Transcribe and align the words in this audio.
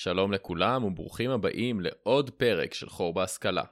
שלום 0.00 0.32
לכולם 0.32 0.84
וברוכים 0.84 1.30
הבאים 1.30 1.80
לעוד 1.80 2.30
פרק 2.30 2.74
של 2.74 2.88
חור 2.88 3.14
בהשכלה. 3.14 3.62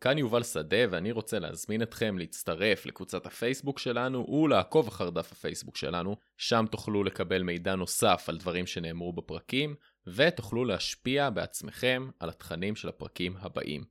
כאן 0.00 0.18
יובל 0.18 0.42
שדה 0.42 0.76
ואני 0.90 1.12
רוצה 1.12 1.38
להזמין 1.38 1.82
אתכם 1.82 2.18
להצטרף 2.18 2.86
לקבוצת 2.86 3.26
הפייסבוק 3.26 3.78
שלנו 3.78 4.26
ולעקוב 4.30 4.88
אחר 4.88 5.10
דף 5.10 5.32
הפייסבוק 5.32 5.76
שלנו, 5.76 6.16
שם 6.36 6.64
תוכלו 6.70 7.04
לקבל 7.04 7.42
מידע 7.42 7.74
נוסף 7.74 8.24
על 8.28 8.36
דברים 8.36 8.66
שנאמרו 8.66 9.12
בפרקים, 9.12 9.74
ותוכלו 10.06 10.64
להשפיע 10.64 11.30
בעצמכם 11.30 12.08
על 12.20 12.28
התכנים 12.28 12.76
של 12.76 12.88
הפרקים 12.88 13.36
הבאים. 13.40 13.84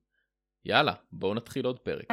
יאללה, 0.66 0.94
בואו 1.12 1.34
נתחיל 1.34 1.66
עוד 1.66 1.80
פרק. 1.80 2.06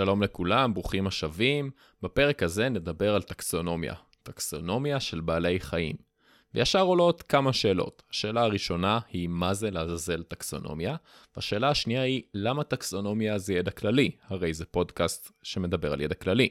שלום 0.00 0.22
לכולם, 0.22 0.74
ברוכים 0.74 1.06
השבים. 1.06 1.70
בפרק 2.02 2.42
הזה 2.42 2.68
נדבר 2.68 3.14
על 3.14 3.22
טקסונומיה, 3.22 3.94
טקסונומיה 4.22 5.00
של 5.00 5.20
בעלי 5.20 5.60
חיים. 5.60 5.96
וישר 6.54 6.80
עולות 6.80 7.22
כמה 7.22 7.52
שאלות. 7.52 8.02
השאלה 8.10 8.42
הראשונה 8.42 8.98
היא 9.08 9.28
מה 9.28 9.54
זה 9.54 9.70
לעזאזל 9.70 10.22
טקסונומיה, 10.22 10.96
והשאלה 11.36 11.68
השנייה 11.68 12.02
היא 12.02 12.22
למה 12.34 12.64
טקסונומיה 12.64 13.38
זה 13.38 13.54
ידע 13.54 13.70
כללי, 13.70 14.10
הרי 14.28 14.54
זה 14.54 14.66
פודקאסט 14.66 15.32
שמדבר 15.42 15.92
על 15.92 16.00
ידע 16.00 16.14
כללי. 16.14 16.48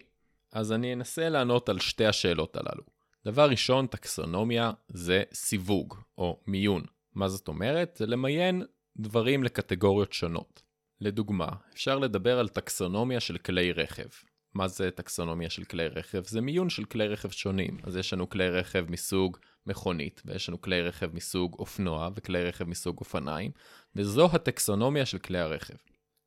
אז 0.51 0.71
אני 0.71 0.93
אנסה 0.93 1.29
לענות 1.29 1.69
על 1.69 1.79
שתי 1.79 2.05
השאלות 2.05 2.57
הללו. 2.57 2.83
דבר 3.25 3.49
ראשון, 3.49 3.87
טקסונומיה 3.87 4.71
זה 4.87 5.23
סיווג, 5.33 5.95
או 6.17 6.39
מיון. 6.47 6.83
מה 7.15 7.29
זאת 7.29 7.47
אומרת? 7.47 7.95
זה 7.99 8.05
למיין 8.05 8.63
דברים 8.97 9.43
לקטגוריות 9.43 10.13
שונות. 10.13 10.68
לדוגמה, 11.01 11.49
אפשר 11.73 11.99
לדבר 11.99 12.39
על 12.39 12.47
טקסונומיה 12.47 13.19
של 13.19 13.37
כלי 13.37 13.71
רכב. 13.71 14.07
מה 14.53 14.67
זה 14.67 14.91
טקסונומיה 14.91 15.49
של 15.49 15.63
כלי 15.63 15.87
רכב? 15.87 16.23
זה 16.25 16.41
מיון 16.41 16.69
של 16.69 16.85
כלי 16.85 17.07
רכב 17.07 17.29
שונים. 17.29 17.77
אז 17.83 17.97
יש 17.97 18.13
לנו 18.13 18.29
כלי 18.29 18.49
רכב 18.49 18.85
מסוג 18.89 19.37
מכונית, 19.65 20.21
ויש 20.25 20.49
לנו 20.49 20.61
כלי 20.61 20.81
רכב 20.81 21.15
מסוג 21.15 21.55
אופנוע 21.59 22.09
וכלי 22.15 22.43
רכב 22.43 22.65
מסוג 22.65 22.97
אופניים, 22.99 23.51
וזו 23.95 24.29
הטקסונומיה 24.33 25.05
של 25.05 25.17
כלי 25.17 25.39
הרכב. 25.39 25.73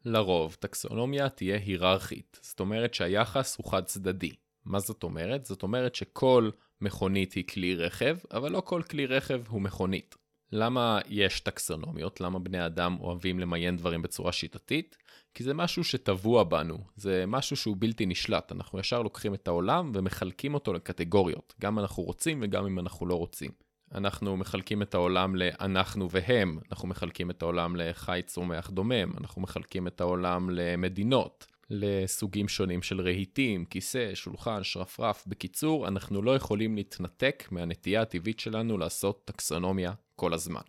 לרוב, 0.04 0.56
טקסונומיה 0.60 1.28
תהיה 1.28 1.56
היררכית, 1.56 2.38
זאת 2.42 2.60
אומרת 2.60 2.94
שהיחס 2.94 3.56
הוא 3.56 3.70
חד 3.70 3.84
צדדי. 3.84 4.32
מה 4.64 4.78
זאת 4.78 5.02
אומרת? 5.02 5.44
זאת 5.44 5.62
אומרת 5.62 5.94
שכל 5.94 6.50
מכונית 6.80 7.32
היא 7.32 7.44
כלי 7.46 7.74
רכב, 7.74 8.16
אבל 8.32 8.52
לא 8.52 8.60
כל 8.60 8.82
כלי 8.82 9.06
רכב 9.06 9.42
הוא 9.48 9.60
מכונית. 9.60 10.16
למה 10.52 11.00
יש 11.08 11.40
טקסונומיות? 11.40 12.20
למה 12.20 12.38
בני 12.38 12.66
אדם 12.66 12.96
אוהבים 13.00 13.40
למיין 13.40 13.76
דברים 13.76 14.02
בצורה 14.02 14.32
שיטתית? 14.32 14.96
כי 15.34 15.44
זה 15.44 15.54
משהו 15.54 15.84
שטבוע 15.84 16.44
בנו, 16.44 16.78
זה 16.96 17.24
משהו 17.26 17.56
שהוא 17.56 17.76
בלתי 17.78 18.06
נשלט. 18.06 18.52
אנחנו 18.52 18.78
ישר 18.78 19.02
לוקחים 19.02 19.34
את 19.34 19.48
העולם 19.48 19.92
ומחלקים 19.94 20.54
אותו 20.54 20.72
לקטגוריות, 20.72 21.54
גם 21.60 21.78
אנחנו 21.78 22.02
רוצים 22.02 22.40
וגם 22.42 22.66
אם 22.66 22.78
אנחנו 22.78 23.06
לא 23.06 23.14
רוצים. 23.14 23.50
אנחנו 23.94 24.36
מחלקים 24.36 24.82
את 24.82 24.94
העולם 24.94 25.36
לאנחנו 25.36 26.10
והם, 26.10 26.58
אנחנו 26.70 26.88
מחלקים 26.88 27.30
את 27.30 27.42
העולם 27.42 27.76
לחי 27.76 28.20
צומח 28.26 28.70
דומם, 28.70 29.12
אנחנו 29.20 29.42
מחלקים 29.42 29.86
את 29.86 30.00
העולם 30.00 30.50
למדינות, 30.50 31.46
לסוגים 31.74 32.48
שונים 32.48 32.82
של 32.82 33.00
רהיטים, 33.00 33.64
כיסא, 33.64 34.14
שולחן, 34.14 34.64
שרפרף. 34.64 35.24
בקיצור, 35.26 35.88
אנחנו 35.88 36.22
לא 36.22 36.36
יכולים 36.36 36.76
להתנתק 36.76 37.48
מהנטייה 37.50 38.02
הטבעית 38.02 38.40
שלנו 38.40 38.78
לעשות 38.78 39.24
טקסונומיה 39.24 39.92
כל 40.16 40.34
הזמן. 40.34 40.60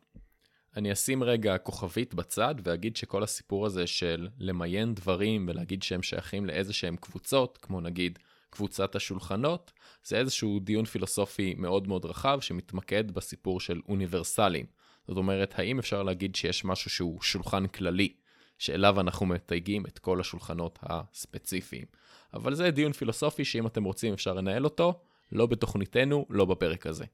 אני 0.77 0.93
אשים 0.93 1.23
רגע 1.23 1.57
כוכבית 1.57 2.13
בצד 2.13 2.55
ואגיד 2.63 2.95
שכל 2.95 3.23
הסיפור 3.23 3.65
הזה 3.65 3.87
של 3.87 4.27
למיין 4.39 4.95
דברים 4.95 5.45
ולהגיד 5.49 5.83
שהם 5.83 6.03
שייכים 6.03 6.45
לאיזה 6.45 6.73
שהם 6.73 6.95
קבוצות, 6.95 7.57
כמו 7.61 7.81
נגיד 7.81 8.19
קבוצת 8.49 8.95
השולחנות, 8.95 9.71
זה 10.03 10.17
איזשהו 10.17 10.59
דיון 10.59 10.85
פילוסופי 10.85 11.53
מאוד 11.57 11.87
מאוד 11.87 12.05
רחב 12.05 12.39
שמתמקד 12.41 13.11
בסיפור 13.11 13.59
של 13.59 13.81
אוניברסלים. 13.89 14.65
זאת 15.07 15.17
אומרת, 15.17 15.59
האם 15.59 15.79
אפשר 15.79 16.03
להגיד 16.03 16.35
שיש 16.35 16.65
משהו 16.65 16.89
שהוא 16.89 17.21
שולחן 17.21 17.67
כללי, 17.67 18.13
שאליו 18.57 18.99
אנחנו 18.99 19.25
מתייגים 19.25 19.85
את 19.85 19.99
כל 19.99 20.19
השולחנות 20.19 20.79
הספציפיים. 20.81 21.85
אבל 22.33 22.55
זה 22.55 22.71
דיון 22.71 22.93
פילוסופי 22.93 23.45
שאם 23.45 23.67
אתם 23.67 23.83
רוצים 23.83 24.13
אפשר 24.13 24.33
לנהל 24.33 24.63
אותו, 24.63 25.01
לא 25.31 25.45
בתוכניתנו, 25.45 26.25
לא 26.29 26.45
בפרק 26.45 26.87
הזה. 26.87 27.05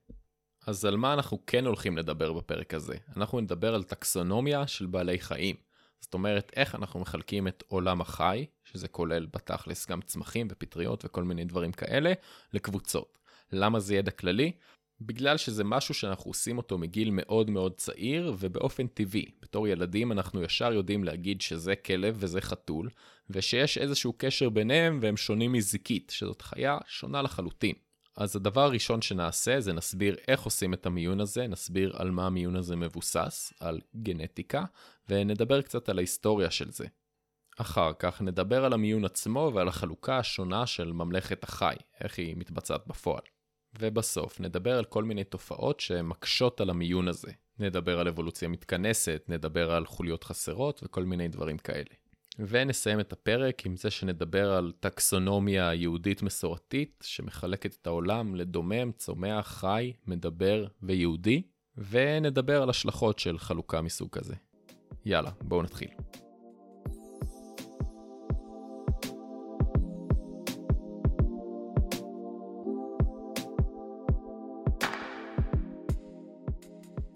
אז 0.67 0.85
על 0.85 0.97
מה 0.97 1.13
אנחנו 1.13 1.39
כן 1.47 1.65
הולכים 1.65 1.97
לדבר 1.97 2.33
בפרק 2.33 2.73
הזה? 2.73 2.95
אנחנו 3.17 3.39
נדבר 3.39 3.75
על 3.75 3.83
טקסונומיה 3.83 4.67
של 4.67 4.85
בעלי 4.85 5.19
חיים. 5.19 5.55
זאת 5.99 6.13
אומרת, 6.13 6.51
איך 6.55 6.75
אנחנו 6.75 6.99
מחלקים 6.99 7.47
את 7.47 7.63
עולם 7.67 8.01
החי, 8.01 8.45
שזה 8.63 8.87
כולל 8.87 9.25
בתכלס 9.25 9.87
גם 9.87 10.01
צמחים 10.01 10.47
ופטריות 10.51 11.05
וכל 11.05 11.23
מיני 11.23 11.45
דברים 11.45 11.71
כאלה, 11.71 12.13
לקבוצות. 12.53 13.19
למה 13.51 13.79
זה 13.79 13.95
ידע 13.95 14.11
כללי? 14.11 14.51
בגלל 15.01 15.37
שזה 15.37 15.63
משהו 15.63 15.93
שאנחנו 15.93 16.29
עושים 16.29 16.57
אותו 16.57 16.77
מגיל 16.77 17.09
מאוד 17.11 17.49
מאוד 17.49 17.73
צעיר 17.75 18.35
ובאופן 18.39 18.87
טבעי. 18.87 19.25
בתור 19.41 19.67
ילדים 19.67 20.11
אנחנו 20.11 20.43
ישר 20.43 20.73
יודעים 20.73 21.03
להגיד 21.03 21.41
שזה 21.41 21.75
כלב 21.75 22.15
וזה 22.19 22.41
חתול, 22.41 22.89
ושיש 23.29 23.77
איזשהו 23.77 24.13
קשר 24.17 24.49
ביניהם 24.49 24.99
והם 25.01 25.17
שונים 25.17 25.51
מזיקית, 25.51 26.11
שזאת 26.15 26.41
חיה 26.41 26.77
שונה 26.87 27.21
לחלוטין. 27.21 27.75
אז 28.17 28.35
הדבר 28.35 28.61
הראשון 28.61 29.01
שנעשה 29.01 29.59
זה 29.59 29.73
נסביר 29.73 30.15
איך 30.27 30.41
עושים 30.41 30.73
את 30.73 30.85
המיון 30.85 31.19
הזה, 31.19 31.47
נסביר 31.47 31.95
על 31.97 32.11
מה 32.11 32.25
המיון 32.25 32.55
הזה 32.55 32.75
מבוסס, 32.75 33.53
על 33.59 33.79
גנטיקה, 33.95 34.63
ונדבר 35.09 35.61
קצת 35.61 35.89
על 35.89 35.97
ההיסטוריה 35.97 36.51
של 36.51 36.71
זה. 36.71 36.85
אחר 37.57 37.91
כך 37.99 38.21
נדבר 38.21 38.65
על 38.65 38.73
המיון 38.73 39.05
עצמו 39.05 39.51
ועל 39.53 39.67
החלוקה 39.67 40.19
השונה 40.19 40.67
של 40.67 40.91
ממלכת 40.91 41.43
החי, 41.43 41.75
איך 42.01 42.19
היא 42.19 42.35
מתבצעת 42.37 42.87
בפועל. 42.87 43.21
ובסוף 43.79 44.39
נדבר 44.39 44.77
על 44.77 44.85
כל 44.85 45.03
מיני 45.03 45.23
תופעות 45.23 45.79
שמקשות 45.79 46.61
על 46.61 46.69
המיון 46.69 47.07
הזה. 47.07 47.31
נדבר 47.59 47.99
על 47.99 48.07
אבולוציה 48.07 48.47
מתכנסת, 48.47 49.23
נדבר 49.27 49.71
על 49.71 49.85
חוליות 49.85 50.23
חסרות 50.23 50.81
וכל 50.83 51.03
מיני 51.03 51.27
דברים 51.27 51.57
כאלה. 51.57 51.95
ונסיים 52.39 52.99
את 52.99 53.13
הפרק 53.13 53.65
עם 53.65 53.75
זה 53.75 53.91
שנדבר 53.91 54.51
על 54.51 54.71
טקסונומיה 54.79 55.73
יהודית 55.73 56.21
מסורתית 56.21 57.03
שמחלקת 57.05 57.77
את 57.81 57.87
העולם 57.87 58.35
לדומם, 58.35 58.91
צומח, 58.91 59.47
חי, 59.47 59.93
מדבר 60.07 60.65
ויהודי, 60.81 61.41
ונדבר 61.77 62.61
על 62.61 62.69
השלכות 62.69 63.19
של 63.19 63.37
חלוקה 63.37 63.81
מסוג 63.81 64.09
כזה. 64.09 64.35
יאללה, 65.05 65.31
בואו 65.41 65.61
נתחיל. 65.61 65.89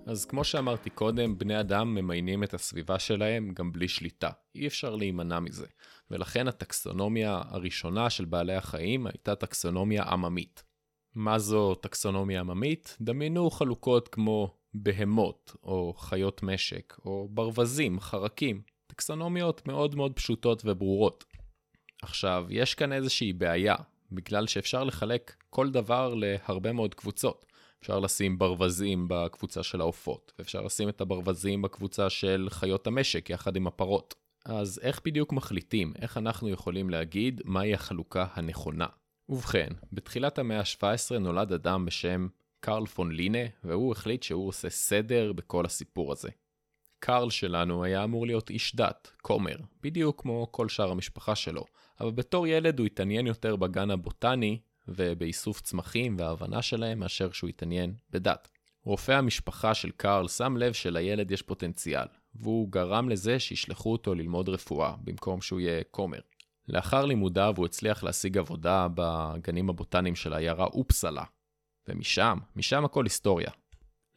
אז 0.05 0.25
כמו 0.25 0.43
שאמרתי 0.43 0.89
קודם, 0.89 1.37
בני 1.37 1.59
אדם 1.59 1.95
ממיינים 1.95 2.43
את 2.43 2.53
הסביבה 2.53 2.99
שלהם 2.99 3.51
גם 3.53 3.71
בלי 3.71 3.87
שליטה. 3.87 4.29
אי 4.55 4.67
אפשר 4.67 4.95
להימנע 4.95 5.39
מזה. 5.39 5.67
ולכן 6.11 6.47
הטקסונומיה 6.47 7.41
הראשונה 7.45 8.09
של 8.09 8.25
בעלי 8.25 8.55
החיים 8.55 9.07
הייתה 9.07 9.35
טקסונומיה 9.35 10.03
עממית. 10.03 10.63
מה 11.15 11.39
זו 11.39 11.75
טקסונומיה 11.75 12.39
עממית? 12.39 12.97
דמיינו 13.01 13.49
חלוקות 13.49 14.07
כמו 14.07 14.57
בהמות, 14.73 15.55
או 15.63 15.93
חיות 15.97 16.43
משק, 16.43 16.97
או 17.05 17.27
ברווזים, 17.31 17.99
חרקים. 17.99 18.61
טקסונומיות 18.87 19.67
מאוד 19.67 19.95
מאוד 19.95 20.13
פשוטות 20.13 20.61
וברורות. 20.65 21.25
עכשיו, 22.01 22.45
יש 22.49 22.75
כאן 22.75 22.93
איזושהי 22.93 23.33
בעיה, 23.33 23.75
בגלל 24.11 24.47
שאפשר 24.47 24.83
לחלק 24.83 25.35
כל 25.49 25.69
דבר 25.69 26.13
להרבה 26.13 26.73
מאוד 26.73 26.93
קבוצות. 26.95 27.45
אפשר 27.83 27.99
לשים 27.99 28.37
ברווזים 28.37 29.05
בקבוצה 29.09 29.63
של 29.63 29.81
העופות, 29.81 30.33
ואפשר 30.39 30.61
לשים 30.61 30.89
את 30.89 31.01
הברווזים 31.01 31.61
בקבוצה 31.61 32.09
של 32.09 32.47
חיות 32.49 32.87
המשק 32.87 33.29
יחד 33.29 33.55
עם 33.55 33.67
הפרות. 33.67 34.15
אז 34.45 34.79
איך 34.83 35.01
בדיוק 35.05 35.33
מחליטים? 35.33 35.93
איך 36.01 36.17
אנחנו 36.17 36.49
יכולים 36.49 36.89
להגיד 36.89 37.41
מהי 37.45 37.73
החלוקה 37.73 38.25
הנכונה? 38.33 38.85
ובכן, 39.29 39.67
בתחילת 39.93 40.39
המאה 40.39 40.59
ה-17 40.59 41.19
נולד 41.19 41.53
אדם 41.53 41.85
בשם 41.85 42.27
קרל 42.59 42.85
פון 42.85 43.11
לינה, 43.11 43.47
והוא 43.63 43.91
החליט 43.91 44.23
שהוא 44.23 44.47
עושה 44.47 44.69
סדר 44.69 45.33
בכל 45.33 45.65
הסיפור 45.65 46.11
הזה. 46.11 46.29
קרל 46.99 47.29
שלנו 47.29 47.83
היה 47.83 48.03
אמור 48.03 48.25
להיות 48.25 48.49
איש 48.49 48.75
דת, 48.75 49.11
כומר, 49.21 49.55
בדיוק 49.81 50.21
כמו 50.21 50.47
כל 50.51 50.69
שאר 50.69 50.91
המשפחה 50.91 51.35
שלו, 51.35 51.65
אבל 51.99 52.11
בתור 52.11 52.47
ילד 52.47 52.79
הוא 52.79 52.85
התעניין 52.85 53.27
יותר 53.27 53.55
בגן 53.55 53.91
הבוטני 53.91 54.59
ובאיסוף 54.87 55.61
צמחים 55.61 56.15
וההבנה 56.19 56.61
שלהם 56.61 56.99
מאשר 56.99 57.31
שהוא 57.31 57.49
התעניין 57.49 57.93
בדת. 58.09 58.47
רופא 58.83 59.11
המשפחה 59.11 59.73
של 59.73 59.91
קארל 59.91 60.27
שם 60.27 60.57
לב 60.57 60.73
שלילד 60.73 61.31
יש 61.31 61.41
פוטנציאל, 61.41 62.07
והוא 62.35 62.71
גרם 62.71 63.09
לזה 63.09 63.39
שישלחו 63.39 63.91
אותו 63.91 64.15
ללמוד 64.15 64.49
רפואה, 64.49 64.95
במקום 65.03 65.41
שהוא 65.41 65.59
יהיה 65.59 65.83
כומר. 65.91 66.19
לאחר 66.67 67.05
לימודיו 67.05 67.53
הוא 67.57 67.65
הצליח 67.65 68.03
להשיג 68.03 68.37
עבודה 68.37 68.87
בגנים 68.95 69.69
הבוטניים 69.69 70.15
של 70.15 70.33
העיירה 70.33 70.65
אופסלה. 70.65 71.23
ומשם, 71.87 72.37
משם 72.55 72.85
הכל 72.85 73.03
היסטוריה. 73.03 73.51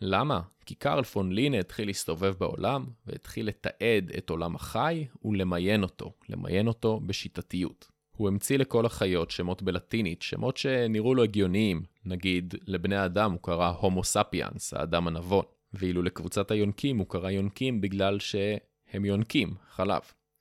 למה? 0.01 0.41
כי 0.67 0.75
קרל 0.75 1.05
פון 1.05 1.33
לינה 1.33 1.59
התחיל 1.59 1.87
להסתובב 1.89 2.35
בעולם, 2.39 2.87
והתחיל 3.07 3.47
לתעד 3.47 4.11
את 4.19 4.31
עולם 4.31 4.55
החי 4.55 5.07
ולמיין 5.25 5.83
אותו, 5.83 6.13
למיין 6.29 6.69
אותו 6.69 7.01
בשיטתיות. 7.01 7.96
הוא 8.17 8.29
המציא 8.29 8.59
לכל 8.59 8.87
החיות 8.87 9.31
שמות 9.31 9.63
בלטינית, 9.63 10.23
שמות 10.23 10.57
שנראו 10.57 11.15
לו 11.15 11.23
הגיוניים, 11.23 11.83
נגיד 12.05 12.55
לבני 12.67 12.97
האדם 12.97 13.33
הוא 13.33 13.41
קרא 13.43 13.73
הומו 13.81 14.05
ספיאנס, 14.05 14.75
האדם 14.75 15.09
הנבון, 15.09 15.45
ואילו 15.75 16.03
לקבוצת 16.03 16.51
היונקים 16.51 16.99
הוא 16.99 17.07
קרא 17.09 17.31
יונקים 17.31 17.81
בגלל 17.81 18.19
שהם 18.19 19.05
יונקים, 19.05 19.55
חלב. 19.71 20.01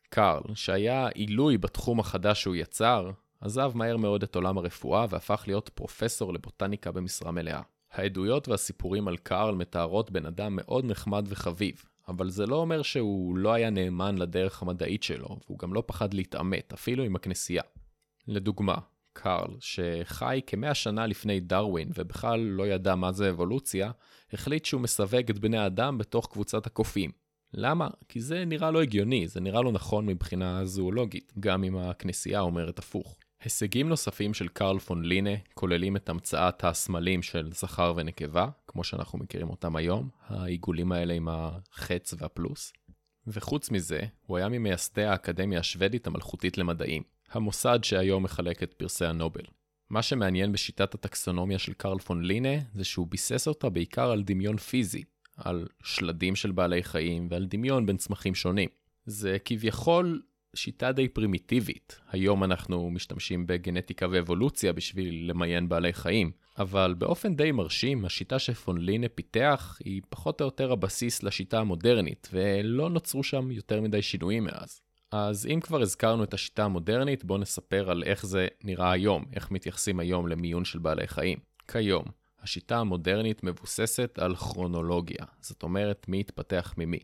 קרל, 0.10 0.42
שהיה 0.56 1.08
עילוי 1.08 1.58
בתחום 1.58 2.00
החדש 2.00 2.42
שהוא 2.42 2.56
יצר, 2.56 3.12
עזב 3.42 3.72
מהר 3.76 3.98
מאוד 3.98 4.24
את 4.24 4.36
עולם 4.36 4.58
הרפואה 4.58 5.06
והפך 5.10 5.44
להיות 5.48 5.70
פרופסור 5.74 6.34
לבוטניקה 6.34 6.92
במשרה 6.92 7.32
מלאה. 7.32 7.62
העדויות 7.94 8.48
והסיפורים 8.48 9.08
על 9.08 9.18
קארל 9.18 9.56
מתארות 9.56 10.12
בן 10.12 10.26
אדם 10.26 10.56
מאוד 10.56 10.86
נחמד 10.86 11.26
וחביב, 11.30 11.84
אבל 12.08 12.30
זה 12.30 12.46
לא 12.46 12.56
אומר 12.56 12.82
שהוא 12.82 13.38
לא 13.38 13.54
היה 13.54 13.70
נאמן 13.70 14.18
לדרך 14.18 14.62
המדעית 14.62 15.04
שלו, 15.04 15.40
והוא 15.46 15.60
גם 15.60 15.74
לא 15.74 15.84
פחד 15.86 16.14
להתעמת, 16.14 16.74
אפילו 16.74 17.04
עם 17.04 17.16
הכנסייה. 17.16 17.64
לדוגמה, 18.28 18.76
קארל, 19.14 19.56
שחי 19.60 20.42
כמאה 20.48 20.74
שנה 20.74 21.08
לפני 21.08 21.40
דרווין 21.40 21.90
ובכלל 21.96 22.40
לא 22.40 22.68
ידע 22.68 22.96
מה 22.96 23.12
זה 23.12 23.30
אבולוציה, 23.30 23.92
החליט 24.34 24.66
שהוא 24.66 24.82
מסווג 24.82 25.30
את 25.30 25.40
בני 25.40 25.58
האדם 25.58 25.98
בתוך 25.98 26.28
קבוצת 26.32 26.68
הקופים. 26.68 27.12
למה? 27.54 27.88
כי 28.10 28.22
זה 28.22 28.46
נראה 28.46 28.72
לו 28.72 28.82
הגיוני, 28.82 29.28
זה 29.28 29.42
נראה 29.42 29.62
לו 29.62 29.72
נכון 29.72 30.06
מבחינה 30.06 30.66
זואולוגית, 30.66 31.34
גם 31.40 31.64
אם 31.64 31.78
הכנסייה 31.78 32.40
אומרת 32.40 32.80
הפוך. 32.80 33.18
הישגים 33.46 33.90
נוספים 33.90 34.34
של 34.34 34.48
קרל 34.48 34.80
פון 34.80 35.06
לינה 35.06 35.30
כוללים 35.54 35.96
את 35.96 36.10
המצאת 36.10 36.64
הסמלים 36.64 37.22
של 37.22 37.50
זכר 37.54 37.94
ונקבה, 37.96 38.48
כמו 38.68 38.84
שאנחנו 38.84 39.20
מכירים 39.20 39.50
אותם 39.50 39.76
היום, 39.76 40.10
העיגולים 40.28 40.92
האלה 40.92 41.14
עם 41.14 41.28
החץ 41.32 42.14
והפלוס. 42.18 42.74
וחוץ 43.28 43.72
מזה, 43.72 44.02
הוא 44.26 44.38
היה 44.38 44.50
ממייסדי 44.50 45.04
האקדמיה 45.04 45.60
השוודית 45.60 46.08
המלכותית 46.08 46.58
למדעים, 46.58 47.04
המוסד 47.32 47.80
שהיום 47.84 48.24
מחלק 48.24 48.64
את 48.64 48.74
פרסי 48.74 49.06
הנובל. 49.06 49.46
מה 49.90 50.02
שמעניין 50.02 50.52
בשיטת 50.52 50.94
הטקסונומיה 50.94 51.60
של 51.60 51.74
קרל 51.74 52.00
פון 52.00 52.24
לינה, 52.24 52.60
זה 52.74 52.84
שהוא 52.84 53.08
ביסס 53.08 53.48
אותה 53.48 53.70
בעיקר 53.70 54.12
על 54.12 54.24
דמיון 54.24 54.58
פיזי, 54.58 55.04
על 55.38 55.68
שלדים 55.84 56.36
של 56.36 56.52
בעלי 56.52 56.84
חיים 56.84 57.28
ועל 57.32 57.46
דמיון 57.46 57.86
בין 57.86 57.98
צמחים 57.98 58.36
שונים. 58.36 58.70
זה 59.06 59.38
כביכול 59.46 60.22
שיטה 60.56 60.92
די 60.92 61.08
פרימיטיבית. 61.08 62.00
היום 62.12 62.44
אנחנו 62.44 62.90
משתמשים 62.90 63.48
בגנטיקה 63.48 64.06
ואבולוציה 64.12 64.74
בשביל 64.74 65.30
למיין 65.30 65.70
בעלי 65.70 65.94
חיים, 65.94 66.32
אבל 66.58 66.94
באופן 66.98 67.36
די 67.36 67.52
מרשים, 67.52 68.06
השיטה 68.06 68.40
שפונלינה 68.40 69.08
פיתח 69.10 69.78
היא 69.86 70.02
פחות 70.10 70.42
או 70.42 70.46
יותר 70.46 70.72
הבסיס 70.72 71.24
לשיטה 71.24 71.60
המודרנית, 71.60 72.30
ולא 72.34 72.90
נוצרו 72.90 73.24
שם 73.24 73.52
יותר 73.52 73.82
מדי 73.82 74.02
שינויים 74.02 74.44
מאז. 74.44 74.82
אז 75.12 75.48
אם 75.54 75.60
כבר 75.60 75.82
הזכרנו 75.82 76.24
את 76.24 76.34
השיטה 76.34 76.64
המודרנית, 76.66 77.26
בואו 77.26 77.40
נספר 77.40 77.92
על 77.92 78.04
איך 78.04 78.26
זה 78.26 78.48
נראה 78.64 78.92
היום, 78.92 79.26
איך 79.34 79.52
מתייחסים 79.52 80.00
היום 80.00 80.28
למיון 80.28 80.66
של 80.66 80.80
בעלי 80.80 81.08
חיים. 81.08 81.38
כיום, 81.68 82.06
השיטה 82.42 82.78
המודרנית 82.78 83.44
מבוססת 83.44 84.20
על 84.22 84.36
כרונולוגיה, 84.36 85.26
זאת 85.42 85.64
אומרת 85.64 86.06
מי 86.08 86.20
התפתח 86.20 86.74
ממי. 86.78 87.00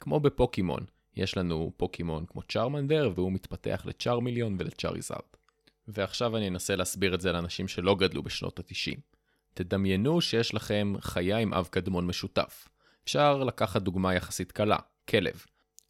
כמו 0.00 0.20
בפוקימון, 0.20 0.84
יש 1.16 1.36
לנו 1.36 1.72
פוקימון 1.76 2.24
כמו 2.26 2.42
צ'רמנדר, 2.42 3.12
והוא 3.14 3.32
מתפתח 3.32 3.82
לצ'רמיליון 3.84 4.56
ולצ'אריזארד. 4.58 5.20
ועכשיו 5.88 6.36
אני 6.36 6.48
אנסה 6.48 6.76
להסביר 6.76 7.14
את 7.14 7.20
זה 7.20 7.32
לאנשים 7.32 7.68
שלא 7.68 7.94
גדלו 7.94 8.22
בשנות 8.22 8.58
ה-90. 8.58 9.00
תדמיינו 9.54 10.20
שיש 10.20 10.54
לכם 10.54 10.94
חיה 11.00 11.38
עם 11.38 11.54
אב 11.54 11.68
קדמון 11.70 12.06
משותף. 12.06 12.68
אפשר 13.04 13.44
לקחת 13.44 13.82
דוגמה 13.82 14.14
יחסית 14.14 14.52
קלה, 14.52 14.76
כלב. 15.08 15.44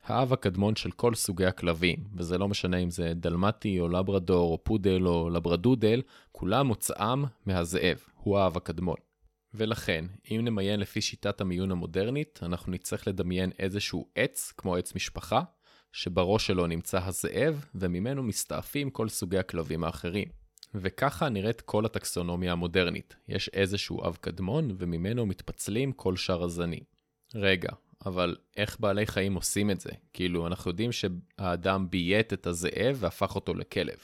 האב 0.05 0.33
הקדמון 0.33 0.77
של 0.77 0.91
כל 0.91 1.15
סוגי 1.15 1.47
הכלבים, 1.47 1.97
וזה 2.15 2.39
לא 2.39 2.49
משנה 2.49 2.77
אם 2.77 2.91
זה 2.91 3.13
דלמטי 3.15 3.81
או 3.81 3.89
לברדור 3.89 4.53
או 4.53 4.65
פודל 4.65 5.07
או 5.07 5.31
לברדודל, 5.31 6.03
כולם 6.33 6.67
מוצאם 6.67 7.25
מהזאב, 7.47 7.99
הוא 8.17 8.39
האב 8.39 8.57
הקדמון. 8.57 9.06
ולכן, 9.57 10.05
אם 10.31 10.41
נמיין 10.45 10.81
לפי 10.81 11.01
שיטת 11.01 11.41
המיון 11.41 11.71
המודרנית, 11.71 12.41
אנחנו 12.43 12.73
נצטרך 12.73 13.09
לדמיין 13.09 13.51
איזשהו 13.59 14.09
עץ, 14.15 14.53
כמו 14.57 14.77
עץ 14.77 14.95
משפחה, 14.95 15.43
שבראש 15.93 16.47
שלו 16.47 16.67
נמצא 16.67 17.01
הזאב, 17.05 17.65
וממנו 17.75 18.23
מסתעפים 18.23 18.91
כל 18.91 19.09
סוגי 19.09 19.39
הכלבים 19.39 19.85
האחרים. 19.85 20.29
וככה 20.75 21.29
נראית 21.29 21.61
כל 21.61 21.87
הטקסונומיה 21.87 22.53
המודרנית. 22.53 23.17
יש 23.29 23.49
איזשהו 23.49 24.05
אב 24.05 24.19
קדמון, 24.21 24.71
וממנו 24.79 25.27
מתפצלים 25.27 25.93
כל 25.93 26.17
שאר 26.17 26.43
הזנים. 26.43 26.83
רגע, 27.35 27.71
אבל 28.07 28.37
איך 28.57 28.81
בעלי 28.81 29.07
חיים 29.07 29.35
עושים 29.35 29.71
את 29.71 29.81
זה? 29.81 29.91
כאילו, 30.13 30.47
אנחנו 30.47 30.71
יודעים 30.71 30.91
שהאדם 30.93 31.91
ביית 31.91 32.33
את 32.33 32.47
הזאב 32.47 32.97
והפך 33.01 33.35
אותו 33.35 33.55
לכלב. 33.55 33.99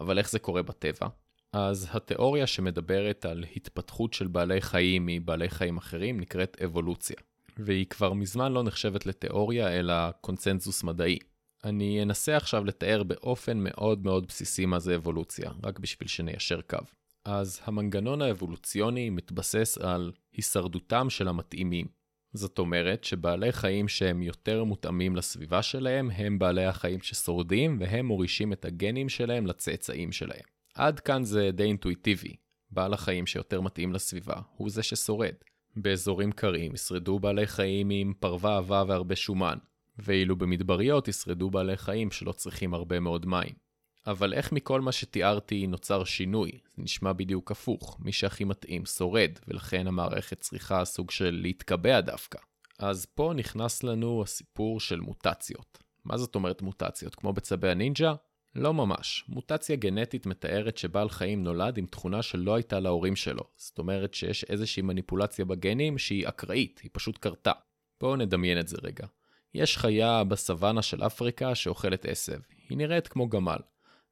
אבל 0.00 0.18
איך 0.18 0.30
זה 0.30 0.38
קורה 0.38 0.62
בטבע? 0.62 1.08
אז 1.52 1.88
התיאוריה 1.90 2.46
שמדברת 2.46 3.24
על 3.24 3.44
התפתחות 3.56 4.14
של 4.14 4.26
בעלי 4.26 4.60
חיים 4.60 5.06
מבעלי 5.06 5.48
חיים 5.48 5.76
אחרים 5.76 6.20
נקראת 6.20 6.56
אבולוציה. 6.64 7.16
והיא 7.56 7.86
כבר 7.86 8.12
מזמן 8.12 8.52
לא 8.52 8.62
נחשבת 8.62 9.06
לתיאוריה, 9.06 9.78
אלא 9.78 9.94
קונצנזוס 10.20 10.82
מדעי. 10.82 11.18
אני 11.64 12.02
אנסה 12.02 12.36
עכשיו 12.36 12.64
לתאר 12.64 13.02
באופן 13.02 13.58
מאוד 13.58 14.04
מאוד 14.04 14.26
בסיסי 14.26 14.66
מה 14.66 14.78
זה 14.78 14.96
אבולוציה, 14.96 15.50
רק 15.62 15.78
בשביל 15.78 16.08
שניישר 16.08 16.60
קו. 16.60 16.78
אז 17.24 17.60
המנגנון 17.64 18.22
האבולוציוני 18.22 19.10
מתבסס 19.10 19.78
על 19.78 20.12
הישרדותם 20.32 21.10
של 21.10 21.28
המתאימים. 21.28 21.86
זאת 22.32 22.58
אומרת 22.58 23.04
שבעלי 23.04 23.52
חיים 23.52 23.88
שהם 23.88 24.22
יותר 24.22 24.64
מותאמים 24.64 25.16
לסביבה 25.16 25.62
שלהם, 25.62 26.10
הם 26.10 26.38
בעלי 26.38 26.64
החיים 26.64 27.00
ששורדים 27.02 27.76
והם 27.80 28.06
מורישים 28.06 28.52
את 28.52 28.64
הגנים 28.64 29.08
שלהם 29.08 29.46
לצאצאים 29.46 30.12
שלהם. 30.12 30.59
עד 30.74 31.00
כאן 31.00 31.24
זה 31.24 31.50
די 31.52 31.62
אינטואיטיבי. 31.62 32.36
בעל 32.70 32.94
החיים 32.94 33.26
שיותר 33.26 33.60
מתאים 33.60 33.92
לסביבה 33.92 34.40
הוא 34.56 34.70
זה 34.70 34.82
ששורד. 34.82 35.34
באזורים 35.76 36.32
קרים 36.32 36.74
ישרדו 36.74 37.18
בעלי 37.18 37.46
חיים 37.46 37.90
עם 37.90 38.12
פרווה 38.20 38.56
עבה 38.56 38.84
והרבה 38.86 39.16
שומן, 39.16 39.58
ואילו 39.98 40.36
במדבריות 40.36 41.08
ישרדו 41.08 41.50
בעלי 41.50 41.76
חיים 41.76 42.10
שלא 42.10 42.32
צריכים 42.32 42.74
הרבה 42.74 43.00
מאוד 43.00 43.26
מים. 43.26 43.54
אבל 44.06 44.34
איך 44.34 44.52
מכל 44.52 44.80
מה 44.80 44.92
שתיארתי 44.92 45.66
נוצר 45.66 46.04
שינוי? 46.04 46.50
זה 46.76 46.82
נשמע 46.82 47.12
בדיוק 47.12 47.50
הפוך, 47.50 47.98
מי 48.00 48.12
שהכי 48.12 48.44
מתאים 48.44 48.86
שורד, 48.86 49.30
ולכן 49.48 49.86
המערכת 49.86 50.40
צריכה 50.40 50.84
סוג 50.84 51.10
של 51.10 51.38
להתקבע 51.42 52.00
דווקא. 52.00 52.38
אז 52.78 53.06
פה 53.06 53.32
נכנס 53.36 53.82
לנו 53.82 54.22
הסיפור 54.22 54.80
של 54.80 55.00
מוטציות. 55.00 55.78
מה 56.04 56.16
זאת 56.16 56.34
אומרת 56.34 56.62
מוטציות? 56.62 57.14
כמו 57.14 57.32
בצבי 57.32 57.68
הנינג'ה? 57.68 58.14
לא 58.54 58.74
ממש. 58.74 59.24
מוטציה 59.28 59.76
גנטית 59.76 60.26
מתארת 60.26 60.76
שבעל 60.76 61.08
חיים 61.08 61.42
נולד 61.42 61.78
עם 61.78 61.86
תכונה 61.86 62.22
שלא 62.22 62.54
הייתה 62.54 62.80
להורים 62.80 63.16
שלו. 63.16 63.42
זאת 63.56 63.78
אומרת 63.78 64.14
שיש 64.14 64.44
איזושהי 64.44 64.82
מניפולציה 64.82 65.44
בגנים 65.44 65.98
שהיא 65.98 66.28
אקראית, 66.28 66.80
היא 66.82 66.90
פשוט 66.92 67.18
קרתה. 67.18 67.52
בואו 68.00 68.16
נדמיין 68.16 68.60
את 68.60 68.68
זה 68.68 68.76
רגע. 68.82 69.06
יש 69.54 69.78
חיה 69.78 70.24
בסוואנה 70.24 70.82
של 70.82 71.06
אפריקה 71.06 71.54
שאוכלת 71.54 72.04
עשב. 72.04 72.38
היא 72.68 72.78
נראית 72.78 73.08
כמו 73.08 73.28
גמל. 73.28 73.58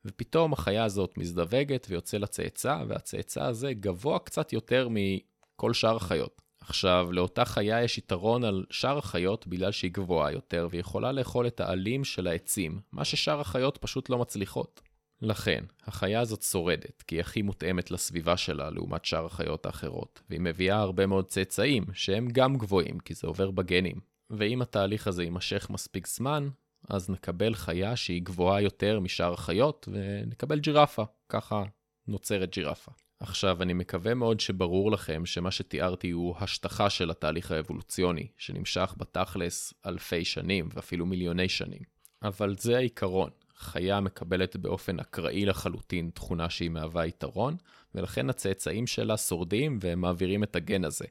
ופתאום 0.05 0.53
החיה 0.53 0.85
הזאת 0.85 1.19
מזדווגת 1.19 1.87
ויוצא 1.91 2.19
לצאצא, 2.19 2.85
והצאצא 2.89 3.45
הזה 3.45 3.73
גבוה 3.73 4.19
קצת 4.19 4.53
יותר 4.53 4.89
מכל 4.91 5.75
שאר 5.75 5.97
החיות. 5.97 6.48
עכשיו, 6.69 7.09
לאותה 7.13 7.45
חיה 7.45 7.83
יש 7.83 7.99
יתרון 7.99 8.45
על 8.45 8.65
שאר 8.71 8.99
החיות 8.99 9.47
בגלל 9.47 9.73
שהיא 9.73 9.91
גבוהה 9.93 10.33
יותר 10.33 10.69
ויכולה 10.71 11.13
לאכול 11.13 11.47
את 11.47 11.61
העלים 11.61 12.05
של 12.05 12.27
העצים, 12.27 12.81
מה 12.93 13.05
ששאר 13.05 13.41
החיות 13.41 13.79
פשוט 13.79 14.11
לא 14.11 14.19
מצליחות. 14.19 14.81
לכן, 15.23 15.65
החיה 15.87 16.21
הזאת 16.21 16.43
שורדת, 16.43 17.03
כי 17.03 17.15
היא 17.15 17.21
הכי 17.21 17.43
מותאמת 17.43 17.91
לסביבה 17.91 18.37
שלה 18.37 18.71
לעומת 18.71 19.05
שאר 19.05 19.27
החיות 19.27 19.67
האחרות, 19.67 20.23
והיא 20.31 20.41
מביאה 20.41 20.77
הרבה 20.77 21.07
מאוד 21.07 21.27
צאצאים, 21.27 21.85
שהם 21.93 22.29
גם 22.33 22.57
גבוהים, 22.57 23.01
כי 23.01 23.15
זה 23.15 23.27
עובר 23.27 23.51
בגנים. 23.51 24.01
ואם 24.31 24.63
התהליך 24.63 25.07
הזה 25.07 25.23
יימשך 25.23 25.71
מספיק 25.71 26.07
זמן, 26.07 26.49
אז 26.89 27.11
נקבל 27.11 27.55
חיה 27.55 27.97
שהיא 27.97 28.23
גבוהה 28.23 28.61
יותר 28.61 29.01
משאר 29.01 29.33
החיות, 29.33 29.89
ונקבל 29.93 30.59
ג'ירפה. 30.59 31.03
ככה 31.29 31.63
נוצרת 32.09 32.51
ג'ירפה. 32.53 32.93
עכשיו, 33.21 33.63
אני 33.63 33.73
מקווה 33.73 34.15
מאוד 34.15 34.41
שברור 34.41 34.93
לכם 34.93 35.27
שמה 35.27 35.51
שתיארתי 35.51 36.11
הוא 36.11 36.37
השטחה 36.41 36.91
של 36.91 37.11
התהליך 37.11 37.51
האבולוציוני, 37.51 38.27
שנמשך 38.37 38.95
בתכלס 38.97 39.75
אלפי 39.87 40.25
שנים 40.25 40.69
ואפילו 40.75 41.07
מיליוני 41.07 41.49
שנים. 41.49 41.83
אבל 42.23 42.55
זה 42.59 42.77
העיקרון, 42.77 43.31
חיה 43.57 44.01
מקבלת 44.01 44.57
באופן 44.57 45.01
אקראי 45.01 45.47
לחלוטין 45.47 46.11
תכונה 46.15 46.51
שהיא 46.51 46.71
מהווה 46.71 47.07
יתרון, 47.07 47.57
ולכן 47.95 48.31
הצאצאים 48.31 48.87
שלה 48.87 49.17
שורדים 49.17 49.79
והם 49.81 50.01
מעבירים 50.01 50.43
את 50.43 50.57
הגן 50.57 50.85
הזה. 50.85 51.05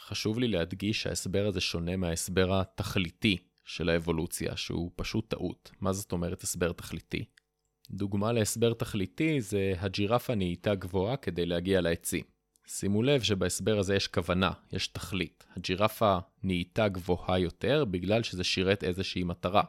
חשוב 0.00 0.38
לי 0.38 0.48
להדגיש 0.48 1.02
שההסבר 1.02 1.46
הזה 1.46 1.60
שונה 1.60 1.96
מההסבר 1.96 2.60
התכליתי 2.60 3.36
של 3.64 3.88
האבולוציה, 3.88 4.56
שהוא 4.56 4.90
פשוט 4.96 5.30
טעות. 5.30 5.70
מה 5.80 5.92
זאת 5.92 6.12
אומרת 6.12 6.42
הסבר 6.42 6.72
תכליתי? 6.72 7.24
דוגמה 7.90 8.32
להסבר 8.32 8.72
תכליתי 8.72 9.40
זה 9.40 9.74
הג'ירפה 9.78 10.34
נהייתה 10.34 10.74
גבוהה 10.74 11.16
כדי 11.16 11.46
להגיע 11.46 11.80
לעצים. 11.80 12.24
שימו 12.66 13.02
לב 13.02 13.22
שבהסבר 13.22 13.78
הזה 13.78 13.94
יש 13.94 14.08
כוונה, 14.08 14.50
יש 14.72 14.86
תכלית. 14.86 15.44
הג'ירפה 15.56 16.18
נהייתה 16.42 16.88
גבוהה 16.88 17.38
יותר 17.38 17.84
בגלל 17.84 18.22
שזה 18.22 18.44
שירת 18.44 18.84
איזושהי 18.84 19.24
מטרה. 19.24 19.62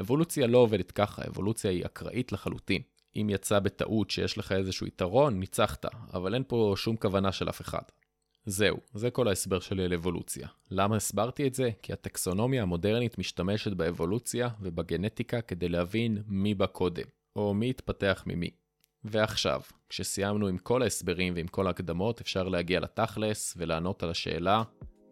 אבולוציה 0.00 0.46
לא 0.46 0.58
עובדת 0.58 0.90
ככה, 0.90 1.22
אבולוציה 1.28 1.70
היא 1.70 1.86
אקראית 1.86 2.32
לחלוטין. 2.32 2.82
אם 3.16 3.30
יצא 3.30 3.58
בטעות 3.58 4.10
שיש 4.10 4.38
לך 4.38 4.52
איזשהו 4.52 4.86
יתרון, 4.86 5.40
ניצחת, 5.40 5.86
אבל 6.14 6.34
אין 6.34 6.42
פה 6.48 6.74
שום 6.76 6.96
כוונה 6.96 7.32
של 7.32 7.48
אף 7.48 7.60
אחד. 7.60 7.82
זהו, 8.46 8.76
זה 8.94 9.10
כל 9.10 9.28
ההסבר 9.28 9.60
שלי 9.60 9.84
על 9.84 9.92
אבולוציה. 9.92 10.48
למה 10.70 10.96
הסברתי 10.96 11.46
את 11.46 11.54
זה? 11.54 11.70
כי 11.82 11.92
הטקסונומיה 11.92 12.62
המודרנית 12.62 13.18
משתמשת 13.18 13.72
באבולוציה 13.72 14.48
ובגנטיקה 14.60 15.40
כדי 15.40 15.68
להבין 15.68 16.22
מי 16.26 16.54
בא 16.54 16.66
קודם, 16.66 17.04
או 17.40 17.54
מי 17.54 17.70
התפתח 17.70 18.22
ממי. 18.26 18.50
ועכשיו, 19.04 19.60
כשסיימנו 19.88 20.46
עם 20.46 20.58
כל 20.58 20.82
ההסברים 20.82 21.32
ועם 21.36 21.46
כל 21.46 21.66
ההקדמות, 21.66 22.20
אפשר 22.20 22.48
להגיע 22.48 22.80
לתכלס 22.80 23.54
ולענות 23.56 24.02
על 24.02 24.10
השאלה 24.10 24.62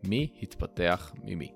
מי 0.04 0.38
התפתח 0.42 1.12
ממי. 1.24 1.52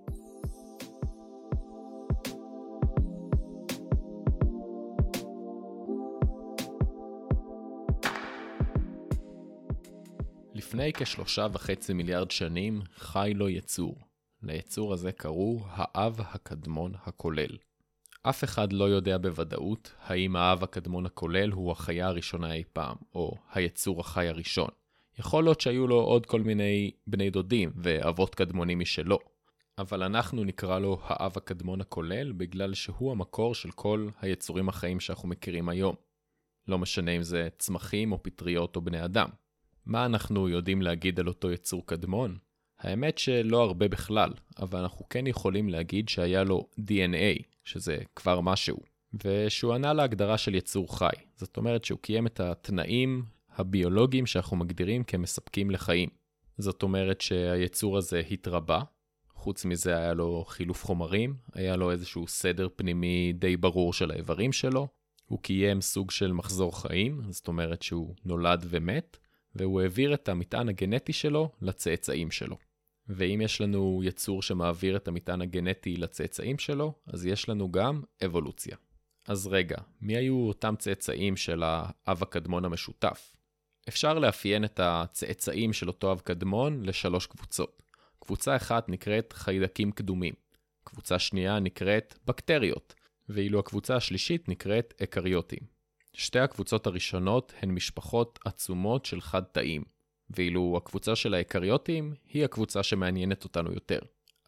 לפני 10.54 10.92
כשלושה 10.92 11.46
וחצי 11.52 11.92
מיליארד 11.92 12.30
שנים 12.30 12.82
חי 12.94 13.32
לו 13.34 13.48
יצור. 13.48 13.96
ליצור 14.42 14.92
הזה 14.92 15.12
קראו 15.12 15.60
האב 15.66 16.20
הקדמון 16.20 16.92
הכולל. 17.06 17.56
אף 18.22 18.44
אחד 18.44 18.72
לא 18.72 18.84
יודע 18.84 19.18
בוודאות 19.18 19.94
האם 20.04 20.36
האב 20.36 20.62
הקדמון 20.62 21.06
הכולל 21.06 21.50
הוא 21.50 21.72
החיה 21.72 22.06
הראשונה 22.06 22.54
אי 22.54 22.64
פעם, 22.72 22.96
או 23.14 23.34
היצור 23.52 24.00
החי 24.00 24.28
הראשון. 24.28 24.68
יכול 25.18 25.44
להיות 25.44 25.60
שהיו 25.60 25.86
לו 25.86 26.00
עוד 26.00 26.26
כל 26.26 26.40
מיני 26.40 26.90
בני 27.06 27.30
דודים 27.30 27.72
ואבות 27.76 28.34
קדמונים 28.34 28.78
משלו. 28.78 29.18
אבל 29.78 30.02
אנחנו 30.02 30.44
נקרא 30.44 30.78
לו 30.78 30.98
האב 31.02 31.32
הקדמון 31.36 31.80
הכולל 31.80 32.32
בגלל 32.32 32.74
שהוא 32.74 33.12
המקור 33.12 33.54
של 33.54 33.70
כל 33.70 34.08
היצורים 34.20 34.68
החיים 34.68 35.00
שאנחנו 35.00 35.28
מכירים 35.28 35.68
היום. 35.68 35.94
לא 36.68 36.78
משנה 36.78 37.10
אם 37.10 37.22
זה 37.22 37.48
צמחים 37.58 38.12
או 38.12 38.22
פטריות 38.22 38.76
או 38.76 38.80
בני 38.80 39.04
אדם. 39.04 39.28
מה 39.86 40.06
אנחנו 40.06 40.48
יודעים 40.48 40.82
להגיד 40.82 41.20
על 41.20 41.28
אותו 41.28 41.50
יצור 41.50 41.86
קדמון? 41.86 42.36
האמת 42.78 43.18
שלא 43.18 43.62
הרבה 43.62 43.88
בכלל, 43.88 44.30
אבל 44.58 44.78
אנחנו 44.78 45.08
כן 45.08 45.26
יכולים 45.26 45.68
להגיד 45.68 46.08
שהיה 46.08 46.44
לו 46.44 46.66
DNA, 46.80 47.51
שזה 47.64 47.98
כבר 48.16 48.40
משהו, 48.40 48.78
ושהוא 49.24 49.74
ענה 49.74 49.92
להגדרה 49.92 50.38
של 50.38 50.54
יצור 50.54 50.98
חי. 50.98 51.10
זאת 51.36 51.56
אומרת 51.56 51.84
שהוא 51.84 51.98
קיים 51.98 52.26
את 52.26 52.40
התנאים 52.40 53.24
הביולוגיים 53.56 54.26
שאנחנו 54.26 54.56
מגדירים 54.56 55.04
כמספקים 55.04 55.70
לחיים. 55.70 56.08
זאת 56.58 56.82
אומרת 56.82 57.20
שהיצור 57.20 57.98
הזה 57.98 58.22
התרבה, 58.30 58.80
חוץ 59.34 59.64
מזה 59.64 59.96
היה 59.96 60.14
לו 60.14 60.44
חילוף 60.48 60.84
חומרים, 60.84 61.34
היה 61.54 61.76
לו 61.76 61.90
איזשהו 61.90 62.28
סדר 62.28 62.68
פנימי 62.76 63.32
די 63.32 63.56
ברור 63.56 63.92
של 63.92 64.10
האיברים 64.10 64.52
שלו, 64.52 64.88
הוא 65.26 65.38
קיים 65.38 65.80
סוג 65.80 66.10
של 66.10 66.32
מחזור 66.32 66.80
חיים, 66.80 67.20
זאת 67.30 67.48
אומרת 67.48 67.82
שהוא 67.82 68.14
נולד 68.24 68.66
ומת, 68.68 69.16
והוא 69.54 69.80
העביר 69.80 70.14
את 70.14 70.28
המטען 70.28 70.68
הגנטי 70.68 71.12
שלו 71.12 71.50
לצאצאים 71.62 72.30
שלו. 72.30 72.56
ואם 73.14 73.40
יש 73.40 73.60
לנו 73.60 74.00
יצור 74.04 74.42
שמעביר 74.42 74.96
את 74.96 75.08
המטען 75.08 75.42
הגנטי 75.42 75.96
לצאצאים 75.96 76.58
שלו, 76.58 76.92
אז 77.06 77.26
יש 77.26 77.48
לנו 77.48 77.72
גם 77.72 78.02
אבולוציה. 78.24 78.76
אז 79.28 79.46
רגע, 79.46 79.76
מי 80.00 80.16
היו 80.16 80.48
אותם 80.48 80.74
צאצאים 80.78 81.36
של 81.36 81.62
האב 81.62 82.22
הקדמון 82.22 82.64
המשותף? 82.64 83.32
אפשר 83.88 84.18
לאפיין 84.18 84.64
את 84.64 84.80
הצאצאים 84.82 85.72
של 85.72 85.88
אותו 85.88 86.12
אב 86.12 86.20
קדמון 86.20 86.82
לשלוש 86.84 87.26
קבוצות. 87.26 87.82
קבוצה 88.20 88.56
אחת 88.56 88.88
נקראת 88.88 89.32
חיידקים 89.32 89.92
קדומים, 89.92 90.34
קבוצה 90.84 91.18
שנייה 91.18 91.58
נקראת 91.58 92.18
בקטריות, 92.26 92.94
ואילו 93.28 93.58
הקבוצה 93.58 93.96
השלישית 93.96 94.48
נקראת 94.48 94.94
אקריוטים. 95.02 95.72
שתי 96.14 96.38
הקבוצות 96.38 96.86
הראשונות 96.86 97.52
הן 97.60 97.70
משפחות 97.70 98.38
עצומות 98.44 99.04
של 99.04 99.20
חד-תאים, 99.20 99.82
ואילו 100.36 100.74
הקבוצה 100.76 101.16
של 101.16 101.34
האקריוטים 101.34 102.14
היא 102.32 102.44
הקבוצה 102.44 102.82
שמעניינת 102.82 103.44
אותנו 103.44 103.72
יותר. 103.72 103.98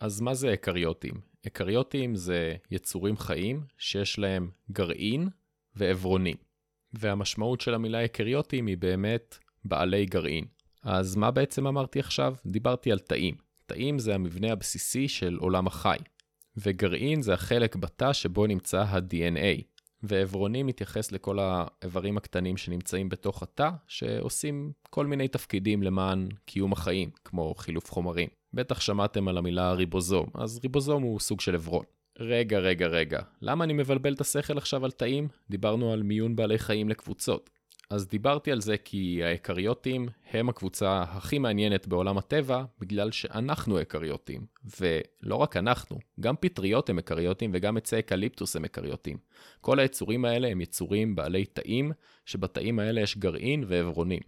אז 0.00 0.20
מה 0.20 0.34
זה 0.34 0.52
אקריוטים? 0.52 1.14
אקריוטים 1.46 2.14
זה 2.16 2.56
יצורים 2.70 3.16
חיים 3.16 3.64
שיש 3.78 4.18
להם 4.18 4.50
גרעין 4.70 5.28
ועברונים. 5.76 6.36
והמשמעות 6.92 7.60
של 7.60 7.74
המילה 7.74 8.04
אקריוטים 8.04 8.66
היא 8.66 8.76
באמת 8.76 9.38
בעלי 9.64 10.06
גרעין. 10.06 10.44
אז 10.82 11.16
מה 11.16 11.30
בעצם 11.30 11.66
אמרתי 11.66 12.00
עכשיו? 12.00 12.34
דיברתי 12.46 12.92
על 12.92 12.98
תאים. 12.98 13.34
תאים 13.66 13.98
זה 13.98 14.14
המבנה 14.14 14.52
הבסיסי 14.52 15.08
של 15.08 15.36
עולם 15.40 15.66
החי. 15.66 15.98
וגרעין 16.56 17.22
זה 17.22 17.34
החלק 17.34 17.76
בתא 17.76 18.12
שבו 18.12 18.46
נמצא 18.46 18.82
ה-DNA. 18.82 19.62
ועברוני 20.08 20.62
מתייחס 20.62 21.12
לכל 21.12 21.38
האיברים 21.38 22.16
הקטנים 22.16 22.56
שנמצאים 22.56 23.08
בתוך 23.08 23.42
התא, 23.42 23.70
שעושים 23.88 24.72
כל 24.90 25.06
מיני 25.06 25.28
תפקידים 25.28 25.82
למען 25.82 26.28
קיום 26.44 26.72
החיים, 26.72 27.10
כמו 27.24 27.54
חילוף 27.54 27.90
חומרים. 27.92 28.28
בטח 28.52 28.80
שמעתם 28.80 29.28
על 29.28 29.38
המילה 29.38 29.72
ריבוזום, 29.72 30.26
אז 30.34 30.60
ריבוזום 30.62 31.02
הוא 31.02 31.20
סוג 31.20 31.40
של 31.40 31.54
עברון. 31.54 31.84
רגע, 32.18 32.58
רגע, 32.58 32.86
רגע, 32.86 33.20
למה 33.42 33.64
אני 33.64 33.72
מבלבל 33.72 34.12
את 34.12 34.20
השכל 34.20 34.58
עכשיו 34.58 34.84
על 34.84 34.90
תאים? 34.90 35.28
דיברנו 35.50 35.92
על 35.92 36.02
מיון 36.02 36.36
בעלי 36.36 36.58
חיים 36.58 36.88
לקבוצות. 36.88 37.50
אז 37.90 38.08
דיברתי 38.08 38.52
על 38.52 38.60
זה 38.60 38.76
כי 38.76 39.24
האקריוטים 39.24 40.08
הם 40.30 40.48
הקבוצה 40.48 41.02
הכי 41.02 41.38
מעניינת 41.38 41.86
בעולם 41.86 42.18
הטבע, 42.18 42.64
בגלל 42.78 43.10
שאנחנו 43.10 43.80
אקריוטים. 43.80 44.46
ולא 44.80 45.36
רק 45.36 45.56
אנחנו, 45.56 45.98
גם 46.20 46.34
פטריות 46.40 46.90
הם 46.90 46.98
אקריוטים 46.98 47.50
וגם 47.54 47.76
עצי 47.76 47.98
אקליפטוס 47.98 48.56
הם 48.56 48.64
אקריוטים. 48.64 49.16
כל 49.60 49.78
היצורים 49.78 50.24
האלה 50.24 50.48
הם 50.48 50.60
יצורים 50.60 51.16
בעלי 51.16 51.44
תאים, 51.44 51.92
שבתאים 52.26 52.78
האלה 52.78 53.00
יש 53.00 53.18
גרעין 53.18 53.64
ואברונים. 53.68 54.22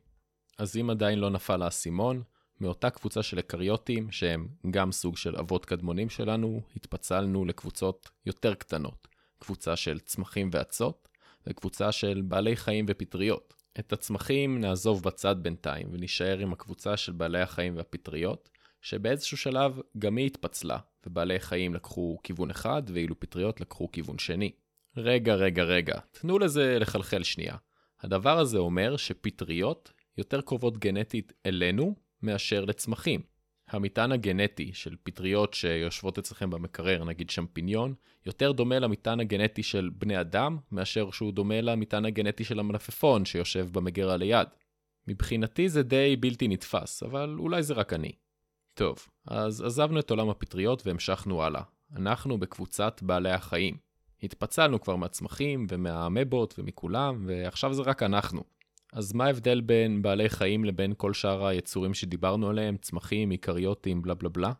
אז 0.59 0.77
אם 0.77 0.91
עדיין 0.91 1.19
לא 1.19 1.31
נפל 1.31 1.63
האסימון, 1.63 2.23
מאותה 2.61 2.91
קבוצה 2.91 3.23
של 3.23 3.39
אקריוטים, 3.39 4.11
שהם 4.11 4.49
גם 4.71 4.93
סוג 4.93 5.17
של 5.17 5.37
אבות 5.37 5.65
קדמונים 5.65 6.09
שלנו, 6.09 6.61
התפצלנו 6.77 7.45
לקבוצות 7.45 8.11
יותר 8.27 8.55
קטנות. 8.55 9.09
קבוצה 9.39 9.77
של 9.77 9.99
צמחים 9.99 10.51
ואצות, 10.53 11.09
וקבוצה 11.49 11.93
של 11.93 12.23
בעלי 12.25 12.57
חיים 12.57 12.87
ופטריות. 12.89 13.55
את 13.79 13.93
הצמחים 13.93 14.61
נעזוב 14.61 15.03
בצד 15.03 15.37
בינתיים 15.43 15.89
ונשאר 15.93 16.39
עם 16.39 16.53
הקבוצה 16.53 16.97
של 16.97 17.13
בעלי 17.13 17.41
החיים 17.41 17.77
והפטריות, 17.77 18.49
שבאיזשהו 18.81 19.37
שלב 19.37 19.81
גם 19.99 20.17
היא 20.17 20.27
התפצלה, 20.27 20.79
ובעלי 21.07 21.41
חיים 21.41 21.75
לקחו 21.75 22.19
כיוון 22.23 22.51
אחד 22.51 22.83
ואילו 22.87 23.21
פטריות 23.21 23.61
לקחו 23.61 23.93
כיוון 23.93 24.19
שני. 24.19 24.53
רגע, 24.97 25.35
רגע, 25.35 25.63
רגע, 25.63 25.99
תנו 26.13 26.39
לזה 26.39 26.79
לחלחל 26.79 27.23
שנייה. 27.23 27.57
הדבר 28.01 28.39
הזה 28.39 28.59
אומר 28.59 28.97
שפטריות 28.97 29.93
יותר 30.19 30.41
קרובות 30.41 30.79
גנטית 30.79 31.33
אלינו 31.47 31.95
מאשר 32.23 32.65
לצמחים. 32.65 33.21
המטען 33.69 34.13
הגנטי 34.13 34.71
של 34.75 34.97
פטריות 35.03 35.55
שיושבות 35.55 36.19
אצלכם 36.19 36.51
במקרר, 36.51 37.05
נגיד 37.05 37.31
שמפיניון, 37.31 37.95
יותר 38.27 38.53
דומה 38.53 38.79
למטען 38.79 39.21
הגנטי 39.21 39.63
של 39.63 39.91
בני 39.99 40.21
אדם, 40.21 40.59
מאשר 40.73 41.11
שהוא 41.11 41.33
דומה 41.33 41.61
למטען 41.61 42.05
הגנטי 42.05 42.45
של 42.45 42.61
המלפפון 42.61 43.25
שיושב 43.25 43.69
במגירה 43.73 44.17
ליד. 44.17 44.49
מבחינתי 45.09 45.69
זה 45.69 45.83
די 45.83 46.17
בלתי 46.21 46.49
נתפס, 46.49 47.03
אבל 47.03 47.37
אולי 47.39 47.63
זה 47.63 47.75
רק 47.75 47.93
אני. 47.93 48.13
טוב, 48.75 49.07
אז 49.27 49.63
עזבנו 49.63 50.01
את 50.01 50.11
עולם 50.11 50.29
הפטריות 50.29 50.87
והמשכנו 50.87 51.43
הלאה. 51.43 51.63
אנחנו 51.97 52.39
בקבוצת 52.39 53.01
בעלי 53.03 53.31
החיים. 53.31 53.77
התפצלנו 54.23 54.81
כבר 54.81 54.97
מהצמחים 54.97 55.67
ומהאמבות 55.69 56.55
ומכולם, 56.59 57.25
ועכשיו 57.27 57.75
זה 57.75 57.83
רק 57.83 58.03
אנחנו. 58.03 58.45
אז 58.97 59.13
מה 59.13 59.25
ההבדל 59.25 59.61
בין 59.61 60.03
בעלי 60.03 60.29
חיים 60.29 60.65
לבין 60.65 60.93
כל 60.97 61.13
שאר 61.15 61.47
היצורים 61.47 61.95
שדיברנו 61.95 62.49
עליהם, 62.49 62.77
צמחים, 62.77 63.31
איקריוטים, 63.31 64.03
בלה 64.03 64.15
בלה 64.15 64.29
בלה? 64.29 64.53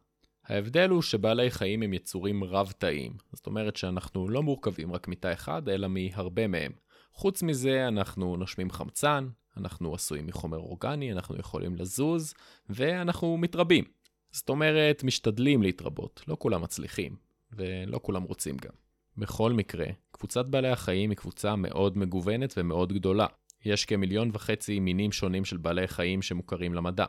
ההבדל 0.45 0.91
הוא 0.91 1.03
שבעלי 1.03 1.51
חיים 1.51 1.83
הם 1.83 1.93
יצורים 1.93 2.45
רב-תאיים. 2.45 3.13
זאת 3.33 3.47
אומרת 3.47 3.77
שאנחנו 3.77 4.29
לא 4.29 4.43
מורכבים 4.43 4.93
רק 4.93 5.09
מתא 5.09 5.33
אחד, 5.33 5.69
אלא 5.69 5.89
מהרבה 5.89 6.47
מהם. 6.47 6.73
חוץ 7.13 7.43
מזה, 7.43 7.89
אנחנו 7.89 8.37
נושמים 8.37 8.71
חמצן, 8.71 9.29
אנחנו 9.57 9.95
עשויים 9.95 10.27
מחומר 10.27 10.59
אורגני, 10.59 11.13
אנחנו 11.13 11.37
יכולים 11.39 11.77
לזוז, 11.77 12.35
ואנחנו 12.71 13.37
מתרבים. 13.37 13.85
זאת 14.31 14.49
אומרת, 14.49 15.05
משתדלים 15.05 15.63
להתרבות, 15.63 16.23
לא 16.29 16.37
כולם 16.39 16.63
מצליחים, 16.63 17.17
ולא 17.53 18.01
כולם 18.03 18.23
רוצים 18.23 18.57
גם. 18.57 18.73
בכל 19.17 19.53
מקרה, 19.53 19.87
קבוצת 20.11 20.47
בעלי 20.47 20.71
החיים 20.71 21.11
היא 21.11 21.17
קבוצה 21.17 21.57
מאוד 21.57 21.99
מגוונת 21.99 22.55
ומאוד 22.57 22.93
גדולה. 22.93 23.27
יש 23.67 23.85
כמיליון 23.85 24.31
וחצי 24.33 24.81
מינים 24.81 25.13
שונים 25.13 25.45
של 25.45 25.57
בעלי 25.57 25.89
חיים 25.89 26.23
שמוכרים 26.23 26.75
למדע. 26.75 27.07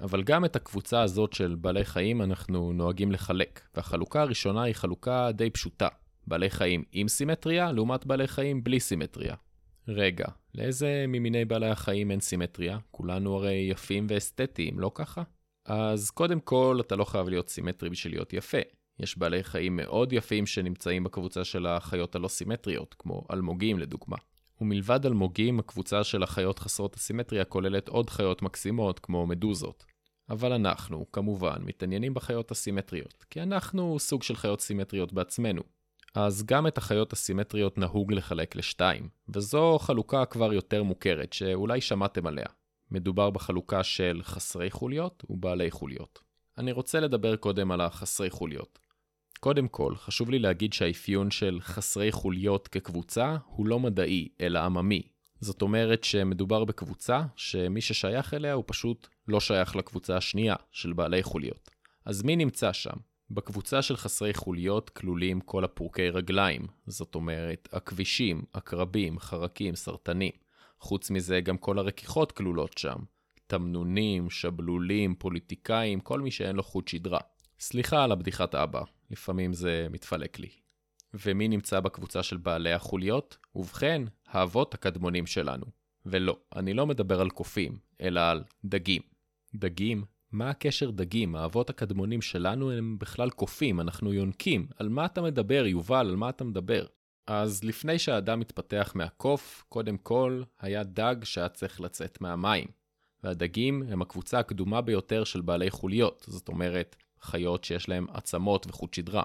אבל 0.00 0.22
גם 0.22 0.44
את 0.44 0.56
הקבוצה 0.56 1.02
הזאת 1.02 1.32
של 1.32 1.54
בעלי 1.54 1.84
חיים 1.84 2.22
אנחנו 2.22 2.72
נוהגים 2.72 3.12
לחלק, 3.12 3.60
והחלוקה 3.74 4.22
הראשונה 4.22 4.62
היא 4.62 4.74
חלוקה 4.74 5.32
די 5.32 5.50
פשוטה. 5.50 5.88
בעלי 6.26 6.50
חיים 6.50 6.84
עם 6.92 7.08
סימטריה 7.08 7.72
לעומת 7.72 8.06
בעלי 8.06 8.26
חיים 8.26 8.64
בלי 8.64 8.80
סימטריה. 8.80 9.34
רגע, 9.88 10.26
לאיזה 10.54 11.04
ממיני 11.08 11.44
בעלי 11.44 11.70
החיים 11.70 12.10
אין 12.10 12.20
סימטריה? 12.20 12.78
כולנו 12.90 13.34
הרי 13.34 13.68
יפים 13.70 14.06
ואסתטיים, 14.08 14.78
לא 14.78 14.90
ככה? 14.94 15.22
אז 15.64 16.10
קודם 16.10 16.40
כל, 16.40 16.78
אתה 16.80 16.96
לא 16.96 17.04
חייב 17.04 17.28
להיות 17.28 17.48
סימטרי 17.48 17.90
בשביל 17.90 18.12
להיות 18.12 18.32
יפה. 18.32 18.58
יש 18.98 19.18
בעלי 19.18 19.44
חיים 19.44 19.76
מאוד 19.76 20.12
יפים 20.12 20.46
שנמצאים 20.46 21.04
בקבוצה 21.04 21.44
של 21.44 21.66
החיות 21.66 22.14
הלא 22.14 22.28
סימטריות, 22.28 22.94
כמו 22.98 23.26
אלמוגים 23.32 23.78
לדוגמה. 23.78 24.16
ומלבד 24.60 25.06
אלמוגים, 25.06 25.58
הקבוצה 25.58 26.04
של 26.04 26.22
החיות 26.22 26.58
חסרות 26.58 26.94
הסימטריה 26.94 27.44
כוללת 27.44 27.88
עוד 27.88 28.10
חיות 28.10 28.42
מקסימות 28.42 28.98
כמו 28.98 29.26
מדוזות. 29.26 29.84
אבל 30.30 30.52
אנחנו, 30.52 31.06
כמובן, 31.12 31.56
מתעניינים 31.60 32.14
בחיות 32.14 32.50
הסימטריות, 32.50 33.24
כי 33.30 33.42
אנחנו 33.42 33.98
סוג 33.98 34.22
של 34.22 34.36
חיות 34.36 34.60
סימטריות 34.60 35.12
בעצמנו. 35.12 35.62
אז 36.14 36.44
גם 36.46 36.66
את 36.66 36.78
החיות 36.78 37.12
הסימטריות 37.12 37.78
נהוג 37.78 38.12
לחלק 38.12 38.56
לשתיים, 38.56 39.08
וזו 39.28 39.78
חלוקה 39.78 40.24
כבר 40.24 40.52
יותר 40.52 40.82
מוכרת, 40.82 41.32
שאולי 41.32 41.80
שמעתם 41.80 42.26
עליה. 42.26 42.46
מדובר 42.90 43.30
בחלוקה 43.30 43.84
של 43.84 44.20
חסרי 44.22 44.70
חוליות 44.70 45.24
ובעלי 45.30 45.70
חוליות. 45.70 46.18
אני 46.58 46.72
רוצה 46.72 47.00
לדבר 47.00 47.36
קודם 47.36 47.72
על 47.72 47.80
החסרי 47.80 48.30
חוליות. 48.30 48.78
קודם 49.46 49.68
כל, 49.68 49.94
חשוב 49.96 50.30
לי 50.30 50.38
להגיד 50.38 50.72
שהאפיון 50.72 51.30
של 51.30 51.58
חסרי 51.60 52.12
חוליות 52.12 52.68
כקבוצה 52.68 53.36
הוא 53.46 53.66
לא 53.66 53.80
מדעי, 53.80 54.28
אלא 54.40 54.58
עממי. 54.58 55.02
זאת 55.40 55.62
אומרת 55.62 56.04
שמדובר 56.04 56.64
בקבוצה 56.64 57.22
שמי 57.36 57.80
ששייך 57.80 58.34
אליה 58.34 58.52
הוא 58.52 58.64
פשוט 58.66 59.08
לא 59.28 59.40
שייך 59.40 59.76
לקבוצה 59.76 60.16
השנייה 60.16 60.54
של 60.72 60.92
בעלי 60.92 61.22
חוליות. 61.22 61.70
אז 62.04 62.22
מי 62.22 62.36
נמצא 62.36 62.72
שם? 62.72 62.96
בקבוצה 63.30 63.82
של 63.82 63.96
חסרי 63.96 64.34
חוליות 64.34 64.90
כלולים 64.90 65.40
כל 65.40 65.64
הפורקי 65.64 66.10
רגליים, 66.10 66.66
זאת 66.86 67.14
אומרת, 67.14 67.68
הכבישים, 67.72 68.44
עקרבים, 68.52 69.18
חרקים, 69.18 69.74
סרטנים. 69.74 70.32
חוץ 70.80 71.10
מזה, 71.10 71.40
גם 71.40 71.58
כל 71.58 71.78
הרכיחות 71.78 72.32
כלולות 72.32 72.78
שם. 72.78 72.98
תמנונים, 73.46 74.30
שבלולים, 74.30 75.14
פוליטיקאים, 75.14 76.00
כל 76.00 76.20
מי 76.20 76.30
שאין 76.30 76.56
לו 76.56 76.62
חוט 76.62 76.88
שדרה. 76.88 77.20
סליחה 77.60 78.04
על 78.04 78.12
הבדיחת 78.12 78.54
אבא, 78.54 78.82
לפעמים 79.10 79.52
זה 79.52 79.86
מתפלק 79.90 80.38
לי. 80.38 80.48
ומי 81.14 81.48
נמצא 81.48 81.80
בקבוצה 81.80 82.22
של 82.22 82.36
בעלי 82.36 82.72
החוליות? 82.72 83.36
ובכן, 83.54 84.02
האבות 84.26 84.74
הקדמונים 84.74 85.26
שלנו. 85.26 85.66
ולא, 86.06 86.38
אני 86.56 86.74
לא 86.74 86.86
מדבר 86.86 87.20
על 87.20 87.30
קופים, 87.30 87.78
אלא 88.00 88.20
על 88.20 88.44
דגים. 88.64 89.02
דגים? 89.54 90.04
מה 90.32 90.50
הקשר 90.50 90.90
דגים? 90.90 91.36
האבות 91.36 91.70
הקדמונים 91.70 92.22
שלנו 92.22 92.70
הם 92.70 92.96
בכלל 92.98 93.30
קופים, 93.30 93.80
אנחנו 93.80 94.12
יונקים. 94.12 94.66
על 94.76 94.88
מה 94.88 95.06
אתה 95.06 95.22
מדבר, 95.22 95.66
יובל? 95.66 95.96
על 95.96 96.16
מה 96.16 96.28
אתה 96.28 96.44
מדבר? 96.44 96.86
אז 97.26 97.64
לפני 97.64 97.98
שהאדם 97.98 98.40
התפתח 98.40 98.92
מהקוף, 98.94 99.64
קודם 99.68 99.96
כל 99.96 100.42
היה 100.60 100.82
דג 100.82 101.16
שהיה 101.22 101.48
צריך 101.48 101.80
לצאת 101.80 102.20
מהמים. 102.20 102.66
והדגים 103.24 103.82
הם 103.88 104.02
הקבוצה 104.02 104.38
הקדומה 104.38 104.80
ביותר 104.80 105.24
של 105.24 105.40
בעלי 105.40 105.70
חוליות, 105.70 106.24
זאת 106.28 106.48
אומרת, 106.48 106.96
חיות 107.20 107.64
שיש 107.64 107.88
להם 107.88 108.06
עצמות 108.10 108.66
וחוט 108.66 108.94
שדרה. 108.94 109.22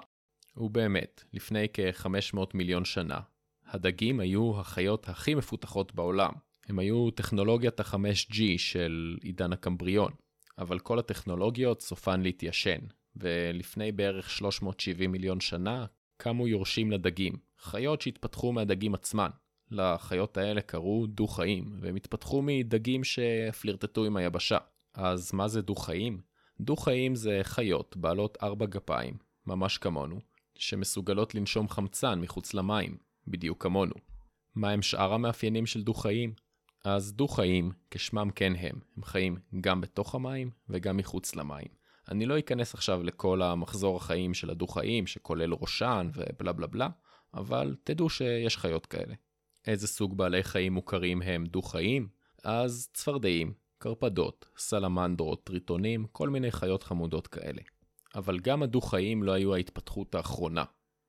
ובאמת, 0.56 1.24
לפני 1.32 1.66
כ-500 1.72 2.38
מיליון 2.54 2.84
שנה, 2.84 3.20
הדגים 3.66 4.20
היו 4.20 4.60
החיות 4.60 5.08
הכי 5.08 5.34
מפותחות 5.34 5.94
בעולם. 5.94 6.32
הם 6.68 6.78
היו 6.78 7.10
טכנולוגיית 7.10 7.80
ה-5G 7.80 8.40
של 8.56 9.18
עידן 9.22 9.52
הקמבריון, 9.52 10.12
אבל 10.58 10.78
כל 10.78 10.98
הטכנולוגיות 10.98 11.82
סופן 11.82 12.20
להתיישן, 12.20 12.78
ולפני 13.16 13.92
בערך 13.92 14.30
370 14.30 15.12
מיליון 15.12 15.40
שנה 15.40 15.86
קמו 16.16 16.48
יורשים 16.48 16.90
לדגים, 16.90 17.32
חיות 17.58 18.00
שהתפתחו 18.00 18.52
מהדגים 18.52 18.94
עצמן. 18.94 19.30
לחיות 19.70 20.36
האלה 20.36 20.60
קראו 20.60 21.06
דו-חיים, 21.06 21.76
והם 21.80 21.96
התפתחו 21.96 22.42
מדגים 22.42 23.04
שפלירטטו 23.04 24.04
עם 24.04 24.16
היבשה. 24.16 24.58
אז 24.94 25.32
מה 25.34 25.48
זה 25.48 25.62
דו-חיים? 25.62 26.20
דו-חיים 26.60 27.14
זה 27.14 27.40
חיות 27.42 27.96
בעלות 27.96 28.38
ארבע 28.42 28.66
גפיים, 28.66 29.16
ממש 29.46 29.78
כמונו, 29.78 30.20
שמסוגלות 30.54 31.34
לנשום 31.34 31.68
חמצן 31.68 32.20
מחוץ 32.20 32.54
למים, 32.54 32.96
בדיוק 33.26 33.62
כמונו. 33.62 33.94
מה 34.54 34.70
הם 34.70 34.82
שאר 34.82 35.12
המאפיינים 35.12 35.66
של 35.66 35.82
דו-חיים? 35.82 36.34
אז 36.84 37.12
דו-חיים, 37.12 37.72
כשמם 37.90 38.30
כן 38.34 38.52
הם, 38.56 38.80
הם 38.96 39.04
חיים 39.04 39.36
גם 39.60 39.80
בתוך 39.80 40.14
המים 40.14 40.50
וגם 40.68 40.96
מחוץ 40.96 41.36
למים. 41.36 41.68
אני 42.08 42.26
לא 42.26 42.38
אכנס 42.38 42.74
עכשיו 42.74 43.02
לכל 43.02 43.42
המחזור 43.42 43.96
החיים 43.96 44.34
של 44.34 44.50
הדו-חיים, 44.50 45.06
שכולל 45.06 45.54
ראשן 45.54 46.10
ובלה 46.14 46.52
בלה 46.52 46.66
בלה, 46.66 46.88
אבל 47.34 47.76
תדעו 47.84 48.10
שיש 48.10 48.58
חיות 48.58 48.86
כאלה. 48.86 49.14
איזה 49.66 49.86
סוג 49.86 50.16
בעלי 50.16 50.42
חיים 50.42 50.72
מוכרים 50.72 51.22
הם 51.22 51.46
דו-חיים? 51.46 52.08
אז 52.44 52.90
צפרדעים, 52.92 53.52
קרפדות, 53.82 54.46
סלמנדרות, 54.56 55.44
טריטונים, 55.44 56.06
כל 56.12 56.28
מיני 56.28 56.50
חיות 56.52 56.82
חמודות 56.82 57.26
כאלה. 57.26 57.62
אבל 58.14 58.38
גם 58.38 58.62
הדו-חיים 58.62 59.22
לא 59.22 59.32
היו 59.32 59.54
ההתפתחות 59.54 60.14
האחרונה. 60.14 60.64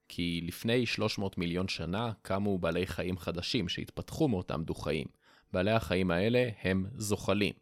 כי 0.08 0.42
לפני 0.44 0.86
300 0.86 1.38
מיליון 1.38 1.68
שנה 1.68 2.12
קמו 2.22 2.58
בעלי 2.58 2.88
חיים 2.88 3.18
חדשים 3.18 3.70
שהתפתחו 3.70 4.28
מאותם 4.28 4.64
דו-חיים. 4.64 5.08
בעלי 5.52 5.72
החיים 5.72 6.12
האלה 6.12 6.50
הם 6.62 6.86
זוחלים. 6.96 7.54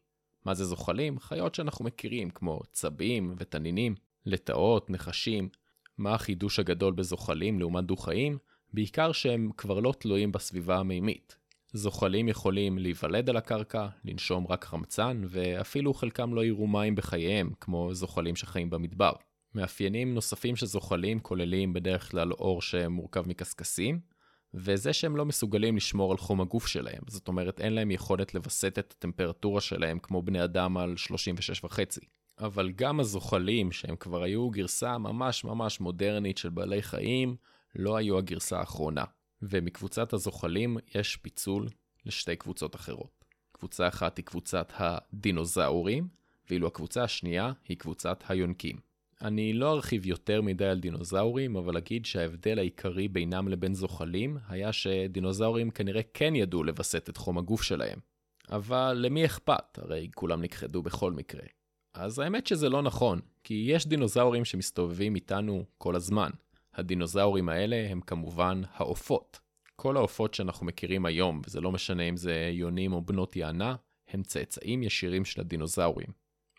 מה 0.46 0.54
זה 0.54 0.66
זוחלים? 0.66 1.20
חיות 1.20 1.56
שאנחנו 1.56 1.86
מכירים, 1.86 2.30
כמו 2.30 2.60
צבים 2.72 3.36
ותנינים, 3.38 3.96
לטאות, 4.26 4.90
נחשים. 4.90 5.50
מה 5.98 6.14
החידוש 6.14 6.60
הגדול 6.60 6.94
בזוחלים 6.94 7.60
לעומת 7.60 7.84
דו-חיים? 7.84 8.38
בעיקר 8.74 9.12
שהם 9.12 9.50
כבר 9.58 9.80
לא 9.80 9.94
תלויים 10.00 10.32
בסביבה 10.32 10.78
המימית. 10.78 11.41
זוחלים 11.74 12.28
יכולים 12.28 12.78
להיוולד 12.78 13.30
על 13.30 13.38
הקרקע, 13.38 13.88
לנשום 14.06 14.48
רק 14.50 14.66
חמצן, 14.66 15.22
ואפילו 15.28 15.94
חלקם 15.94 16.34
לא 16.34 16.46
יראו 16.46 16.68
מים 16.68 16.96
בחייהם, 16.96 17.52
כמו 17.60 17.94
זוחלים 17.94 18.36
שחיים 18.36 18.70
במדבר. 18.70 19.12
מאפיינים 19.56 20.14
נוספים 20.14 20.56
של 20.56 20.66
זוחלים 20.66 21.20
כוללים 21.20 21.74
בדרך 21.74 22.12
כלל 22.12 22.32
אור 22.32 22.62
שמורכב 22.62 23.28
מקשקשים, 23.28 24.00
וזה 24.54 24.94
שהם 24.94 25.16
לא 25.16 25.26
מסוגלים 25.26 25.76
לשמור 25.76 26.12
על 26.12 26.18
חום 26.18 26.42
הגוף 26.42 26.68
שלהם, 26.68 27.02
זאת 27.08 27.28
אומרת 27.28 27.62
אין 27.62 27.74
להם 27.74 27.92
יכולת 27.92 28.34
לווסת 28.34 28.80
את 28.80 28.94
הטמפרטורה 28.98 29.62
שלהם 29.62 30.00
כמו 30.00 30.22
בני 30.22 30.44
אדם 30.44 30.78
על 30.78 30.96
36.5. 31.64 31.80
אבל 32.40 32.72
גם 32.72 33.00
הזוחלים, 33.00 33.72
שהם 33.72 33.96
כבר 33.96 34.24
היו 34.24 34.50
גרסה 34.50 34.98
ממש 34.98 35.44
ממש 35.44 35.80
מודרנית 35.80 36.38
של 36.38 36.50
בעלי 36.50 36.82
חיים, 36.82 37.36
לא 37.76 37.96
היו 37.98 38.18
הגרסה 38.18 38.60
האחרונה. 38.60 39.04
ומקבוצת 39.42 40.14
הזוחלים 40.14 40.78
יש 40.96 41.16
פיצול 41.16 41.68
לשתי 42.06 42.36
קבוצות 42.36 42.76
אחרות. 42.76 43.26
קבוצה 43.52 43.88
אחת 43.88 44.18
היא 44.18 44.26
קבוצת 44.26 44.74
הדינוזאורים, 44.76 46.08
ואילו 46.50 46.68
הקבוצה 46.68 47.04
השנייה 47.04 47.52
היא 47.68 47.78
קבוצת 47.78 48.24
היונקים. 48.28 48.80
אני 49.22 49.54
לא 49.54 49.72
ארחיב 49.72 50.06
יותר 50.06 50.42
מדי 50.42 50.66
על 50.66 50.80
דינוזאורים, 50.80 51.56
אבל 51.56 51.78
אגיד 51.78 52.06
שההבדל 52.06 52.60
העיקרי 52.60 53.08
בינם 53.08 53.48
לבין 53.48 53.74
זוחלים 53.74 54.38
היה 54.48 54.74
שדינוזאורים 54.74 55.72
כנראה 55.72 56.02
כן 56.14 56.36
ידעו 56.36 56.64
לווסת 56.64 57.10
את 57.10 57.18
חום 57.18 57.38
הגוף 57.38 57.62
שלהם. 57.62 58.00
אבל 58.52 58.98
למי 59.00 59.26
אכפת? 59.26 59.78
הרי 59.78 60.10
כולם 60.16 60.42
נכחדו 60.42 60.82
בכל 60.82 61.12
מקרה. 61.12 61.44
אז 61.94 62.20
האמת 62.20 62.48
שזה 62.48 62.70
לא 62.70 62.82
נכון, 62.82 63.20
כי 63.44 63.66
יש 63.68 63.88
דינוזאורים 63.88 64.46
שמסתובבים 64.46 65.16
איתנו 65.16 65.66
כל 65.78 65.96
הזמן. 65.96 66.30
הדינוזאורים 66.74 67.50
האלה 67.50 67.88
הם 67.90 68.02
כמובן 68.02 68.62
העופות. 68.74 69.40
כל 69.76 69.98
העופות 69.98 70.34
שאנחנו 70.34 70.66
מכירים 70.66 71.06
היום, 71.06 71.42
וזה 71.46 71.62
לא 71.62 71.72
משנה 71.72 72.04
אם 72.04 72.18
זה 72.18 72.50
יונים 72.54 72.94
או 72.94 73.02
בנות 73.02 73.36
יענה, 73.36 73.76
הם 74.08 74.24
צאצאים 74.24 74.84
ישירים 74.84 75.26
של 75.26 75.42
הדינוזאורים. 75.42 76.08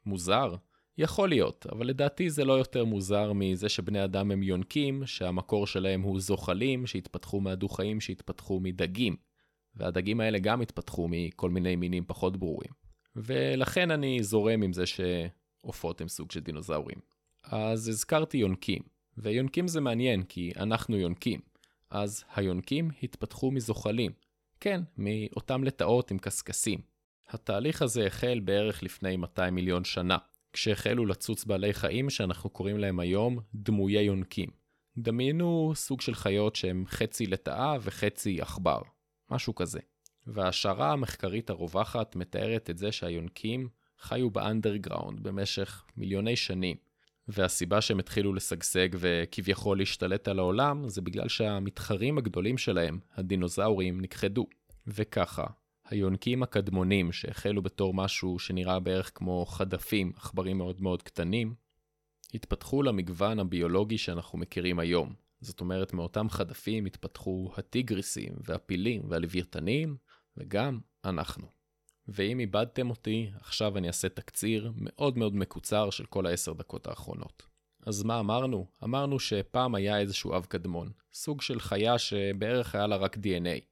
מוזר? 0.06 0.54
יכול 0.98 1.28
להיות, 1.28 1.66
אבל 1.72 1.86
לדעתי 1.86 2.30
זה 2.30 2.44
לא 2.44 2.52
יותר 2.52 2.84
מוזר 2.84 3.32
מזה 3.32 3.68
שבני 3.68 4.04
אדם 4.04 4.30
הם 4.30 4.42
יונקים, 4.42 5.06
שהמקור 5.06 5.66
שלהם 5.66 6.02
הוא 6.02 6.20
זוחלים, 6.20 6.86
שהתפתחו 6.86 7.40
מהדו-חיים 7.40 8.00
שהתפתחו 8.00 8.60
מדגים. 8.60 9.16
והדגים 9.74 10.20
האלה 10.20 10.38
גם 10.38 10.60
התפתחו 10.60 11.08
מכל 11.10 11.50
מיני 11.50 11.76
מינים 11.76 12.04
פחות 12.06 12.36
ברורים. 12.36 12.70
ולכן 13.16 13.90
אני 13.90 14.22
זורם 14.22 14.62
עם 14.62 14.72
זה 14.72 14.84
שעופות 14.86 16.00
הם 16.00 16.08
סוג 16.08 16.30
של 16.30 16.40
דינוזאורים. 16.40 16.98
אז 17.44 17.88
הזכרתי 17.88 18.38
יונקים. 18.38 18.91
ויונקים 19.16 19.68
זה 19.68 19.80
מעניין, 19.80 20.22
כי 20.22 20.52
אנחנו 20.56 20.96
יונקים. 20.96 21.40
אז 21.90 22.24
היונקים 22.36 22.90
התפתחו 23.02 23.50
מזוחלים. 23.50 24.12
כן, 24.60 24.80
מאותם 24.98 25.64
לטאות 25.64 26.10
עם 26.10 26.18
קשקשים. 26.18 26.80
התהליך 27.28 27.82
הזה 27.82 28.06
החל 28.06 28.40
בערך 28.44 28.82
לפני 28.82 29.16
200 29.16 29.54
מיליון 29.54 29.84
שנה, 29.84 30.18
כשהחלו 30.52 31.06
לצוץ 31.06 31.44
בעלי 31.44 31.74
חיים 31.74 32.10
שאנחנו 32.10 32.50
קוראים 32.50 32.78
להם 32.78 33.00
היום 33.00 33.38
דמויי 33.54 34.04
יונקים. 34.04 34.48
דמיינו 34.96 35.72
סוג 35.74 36.00
של 36.00 36.14
חיות 36.14 36.56
שהם 36.56 36.84
חצי 36.86 37.26
לטאה 37.26 37.76
וחצי 37.80 38.40
עכבר, 38.40 38.80
משהו 39.30 39.54
כזה. 39.54 39.80
וההשערה 40.26 40.92
המחקרית 40.92 41.50
הרווחת 41.50 42.16
מתארת 42.16 42.70
את 42.70 42.78
זה 42.78 42.92
שהיונקים 42.92 43.68
חיו 43.98 44.30
באנדרגראונד 44.30 45.20
במשך 45.20 45.84
מיליוני 45.96 46.36
שנים. 46.36 46.76
והסיבה 47.28 47.80
שהם 47.80 47.98
התחילו 47.98 48.34
לשגשג 48.34 48.88
וכביכול 48.94 49.78
להשתלט 49.78 50.28
על 50.28 50.38
העולם, 50.38 50.88
זה 50.88 51.00
בגלל 51.00 51.28
שהמתחרים 51.28 52.18
הגדולים 52.18 52.58
שלהם, 52.58 52.98
הדינוזאורים, 53.14 54.00
נכחדו. 54.00 54.46
וככה, 54.86 55.46
היונקים 55.88 56.42
הקדמונים 56.42 57.12
שהחלו 57.12 57.62
בתור 57.62 57.94
משהו 57.94 58.38
שנראה 58.38 58.80
בערך 58.80 59.10
כמו 59.14 59.46
חדפים, 59.46 60.12
עכברים 60.16 60.58
מאוד 60.58 60.80
מאוד 60.80 61.02
קטנים, 61.02 61.54
התפתחו 62.34 62.82
למגוון 62.82 63.38
הביולוגי 63.38 63.98
שאנחנו 63.98 64.38
מכירים 64.38 64.78
היום. 64.78 65.14
זאת 65.40 65.60
אומרת, 65.60 65.92
מאותם 65.92 66.28
חדפים 66.30 66.86
התפתחו 66.86 67.52
הטיגריסים 67.56 68.32
והפילים 68.44 69.02
והלוויתנים, 69.08 69.96
וגם 70.36 70.80
אנחנו. 71.04 71.61
ואם 72.08 72.40
איבדתם 72.40 72.90
אותי, 72.90 73.30
עכשיו 73.40 73.78
אני 73.78 73.88
אעשה 73.88 74.08
תקציר 74.08 74.72
מאוד 74.76 75.18
מאוד 75.18 75.34
מקוצר 75.36 75.90
של 75.90 76.06
כל 76.06 76.26
העשר 76.26 76.52
דקות 76.52 76.86
האחרונות. 76.86 77.42
אז 77.86 78.02
מה 78.02 78.20
אמרנו? 78.20 78.66
אמרנו 78.84 79.18
שפעם 79.18 79.74
היה 79.74 79.98
איזשהו 79.98 80.36
אב 80.36 80.44
קדמון, 80.44 80.90
סוג 81.12 81.42
של 81.42 81.60
חיה 81.60 81.98
שבערך 81.98 82.74
היה 82.74 82.86
לה 82.86 82.96
רק 82.96 83.16
DNA. 83.16 83.64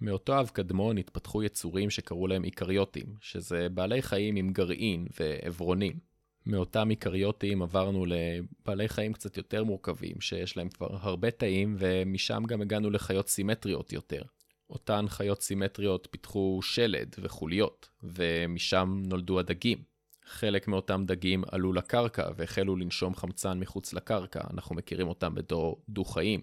מאותו 0.00 0.40
אב 0.40 0.50
קדמון 0.52 0.98
התפתחו 0.98 1.42
יצורים 1.42 1.90
שקראו 1.90 2.26
להם 2.26 2.44
איקריוטים, 2.44 3.16
שזה 3.20 3.68
בעלי 3.68 4.02
חיים 4.02 4.36
עם 4.36 4.52
גרעין 4.52 5.06
ועברונים. 5.20 5.98
מאותם 6.46 6.90
איקריוטים 6.90 7.62
עברנו 7.62 8.04
לבעלי 8.06 8.88
חיים 8.88 9.12
קצת 9.12 9.36
יותר 9.36 9.64
מורכבים, 9.64 10.20
שיש 10.20 10.56
להם 10.56 10.68
כבר 10.68 10.96
הרבה 11.00 11.30
תאים, 11.30 11.76
ומשם 11.78 12.42
גם 12.46 12.62
הגענו 12.62 12.90
לחיות 12.90 13.28
סימטריות 13.28 13.92
יותר. 13.92 14.22
אותן 14.70 15.04
חיות 15.08 15.42
סימטריות 15.42 16.08
פיתחו 16.10 16.60
שלד 16.62 17.14
וחוליות, 17.18 17.88
ומשם 18.02 19.02
נולדו 19.06 19.38
הדגים. 19.38 19.82
חלק 20.24 20.68
מאותם 20.68 21.04
דגים 21.06 21.44
עלו 21.50 21.72
לקרקע 21.72 22.30
והחלו 22.36 22.76
לנשום 22.76 23.14
חמצן 23.14 23.60
מחוץ 23.60 23.92
לקרקע, 23.92 24.40
אנחנו 24.52 24.74
מכירים 24.74 25.08
אותם 25.08 25.34
בתור 25.34 25.82
דו-חיים. 25.88 26.40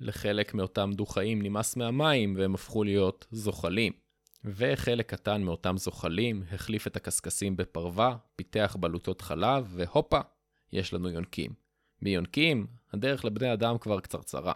לחלק 0.00 0.54
מאותם 0.54 0.90
דו-חיים 0.94 1.42
נמאס 1.42 1.76
מהמים 1.76 2.36
והם 2.38 2.54
הפכו 2.54 2.84
להיות 2.84 3.26
זוחלים. 3.30 3.92
וחלק 4.44 5.10
קטן 5.10 5.42
מאותם 5.42 5.76
זוחלים 5.76 6.42
החליף 6.52 6.86
את 6.86 6.96
הקשקשים 6.96 7.56
בפרווה, 7.56 8.16
פיתח 8.36 8.76
בלוטות 8.80 9.20
חלב, 9.20 9.68
והופה, 9.70 10.20
יש 10.72 10.94
לנו 10.94 11.08
יונקים. 11.08 11.54
מיונקים, 12.02 12.66
הדרך 12.92 13.24
לבני 13.24 13.52
אדם 13.52 13.78
כבר 13.78 14.00
קצרצרה. 14.00 14.52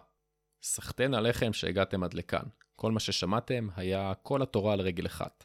סחטיין 0.62 1.14
עליכם 1.14 1.53
שהגעתם 1.53 2.05
עד 2.05 2.14
לכאן. 2.14 2.44
כל 2.77 2.93
מה 2.93 3.01
ששמעתם 3.01 3.69
היה 3.77 4.13
כל 4.23 4.43
התורה 4.43 4.73
על 4.73 4.81
רגל 4.81 5.07
אחת. 5.07 5.45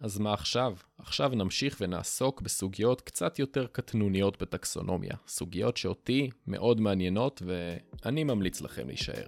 אז 0.00 0.18
מה 0.18 0.32
עכשיו? 0.32 0.76
עכשיו 0.98 1.28
נמשיך 1.34 1.76
ונעסוק 1.80 2.40
בסוגיות 2.40 3.00
קצת 3.00 3.38
יותר 3.38 3.66
קטנוניות 3.66 4.42
בטקסונומיה. 4.42 5.16
סוגיות 5.26 5.76
שאותי 5.76 6.30
מאוד 6.46 6.80
מעניינות 6.80 7.42
ואני 7.46 8.24
ממליץ 8.24 8.60
לכם 8.60 8.86
להישאר. 8.86 9.26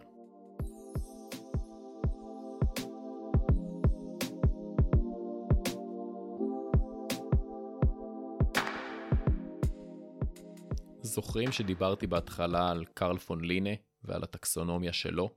זוכרים 11.03 11.53
שדיברתי 11.53 12.07
בהתחלה 12.07 12.70
על 12.70 12.85
קרל 12.94 13.18
פון 13.18 13.44
לינה 13.44 13.70
ועל 14.05 14.22
הטקסונומיה 14.22 14.92
שלו, 14.92 15.31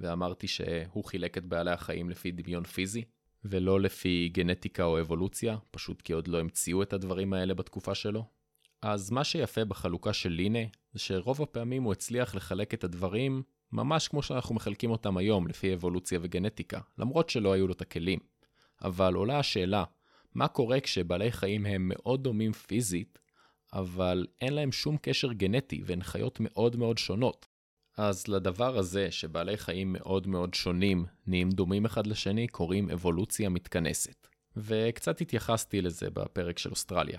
ואמרתי 0.00 0.48
שהוא 0.48 1.04
חילק 1.04 1.38
את 1.38 1.44
בעלי 1.44 1.70
החיים 1.70 2.10
לפי 2.10 2.30
דמיון 2.30 2.64
פיזי, 2.64 3.04
ולא 3.44 3.80
לפי 3.80 4.28
גנטיקה 4.32 4.84
או 4.84 5.00
אבולוציה, 5.00 5.56
פשוט 5.70 6.02
כי 6.02 6.12
עוד 6.12 6.28
לא 6.28 6.40
המציאו 6.40 6.82
את 6.82 6.92
הדברים 6.92 7.32
האלה 7.32 7.54
בתקופה 7.54 7.94
שלו? 7.94 8.24
אז 8.82 9.10
מה 9.10 9.24
שיפה 9.24 9.64
בחלוקה 9.64 10.12
של 10.12 10.28
לינה, 10.28 10.58
זה 10.92 10.98
שרוב 10.98 11.42
הפעמים 11.42 11.82
הוא 11.82 11.92
הצליח 11.92 12.34
לחלק 12.34 12.74
את 12.74 12.84
הדברים 12.84 13.42
ממש 13.72 14.08
כמו 14.08 14.22
שאנחנו 14.22 14.54
מחלקים 14.54 14.90
אותם 14.90 15.16
היום, 15.16 15.46
לפי 15.46 15.74
אבולוציה 15.74 16.18
וגנטיקה, 16.22 16.80
למרות 16.98 17.30
שלא 17.30 17.52
היו 17.52 17.66
לו 17.66 17.72
את 17.72 17.80
הכלים. 17.80 18.18
אבל 18.84 19.14
עולה 19.14 19.38
השאלה, 19.38 19.84
מה 20.34 20.48
קורה 20.48 20.80
כשבעלי 20.80 21.32
חיים 21.32 21.66
הם 21.66 21.88
מאוד 21.94 22.22
דומים 22.22 22.52
פיזית, 22.52 23.18
אבל 23.72 24.26
אין 24.40 24.52
להם 24.52 24.72
שום 24.72 24.96
קשר 24.96 25.32
גנטי 25.32 25.82
והן 25.84 26.02
חיות 26.02 26.38
מאוד 26.40 26.76
מאוד 26.76 26.98
שונות? 26.98 27.46
אז 27.96 28.28
לדבר 28.28 28.78
הזה, 28.78 29.10
שבעלי 29.10 29.56
חיים 29.56 29.92
מאוד 29.92 30.26
מאוד 30.26 30.54
שונים 30.54 31.06
נהיים 31.26 31.50
דומים 31.50 31.84
אחד 31.84 32.06
לשני, 32.06 32.48
קוראים 32.48 32.90
אבולוציה 32.90 33.48
מתכנסת. 33.48 34.28
וקצת 34.56 35.20
התייחסתי 35.20 35.82
לזה 35.82 36.10
בפרק 36.10 36.58
של 36.58 36.70
אוסטרליה. 36.70 37.18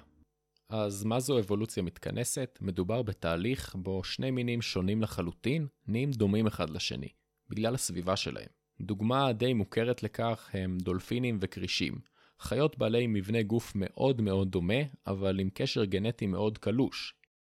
אז 0.69 1.03
מה 1.03 1.19
זו 1.19 1.39
אבולוציה 1.39 1.83
מתכנסת? 1.83 2.57
מדובר 2.61 3.01
בתהליך 3.01 3.75
בו 3.75 4.03
שני 4.03 4.31
מינים 4.31 4.61
שונים 4.61 5.01
לחלוטין 5.01 5.67
נהיים 5.88 6.11
דומים 6.11 6.47
אחד 6.47 6.69
לשני, 6.69 7.09
בגלל 7.49 7.75
הסביבה 7.75 8.15
שלהם. 8.15 8.49
דוגמה 8.81 9.33
די 9.33 9.53
מוכרת 9.53 10.03
לכך 10.03 10.49
הם 10.53 10.77
דולפינים 10.77 11.38
וכרישים, 11.41 11.99
חיות 12.39 12.77
בעלי 12.77 13.07
מבנה 13.07 13.43
גוף 13.43 13.71
מאוד 13.75 14.21
מאוד 14.21 14.51
דומה, 14.51 14.83
אבל 15.07 15.39
עם 15.39 15.49
קשר 15.53 15.85
גנטי 15.85 16.25
מאוד 16.25 16.57
קלוש, 16.57 17.13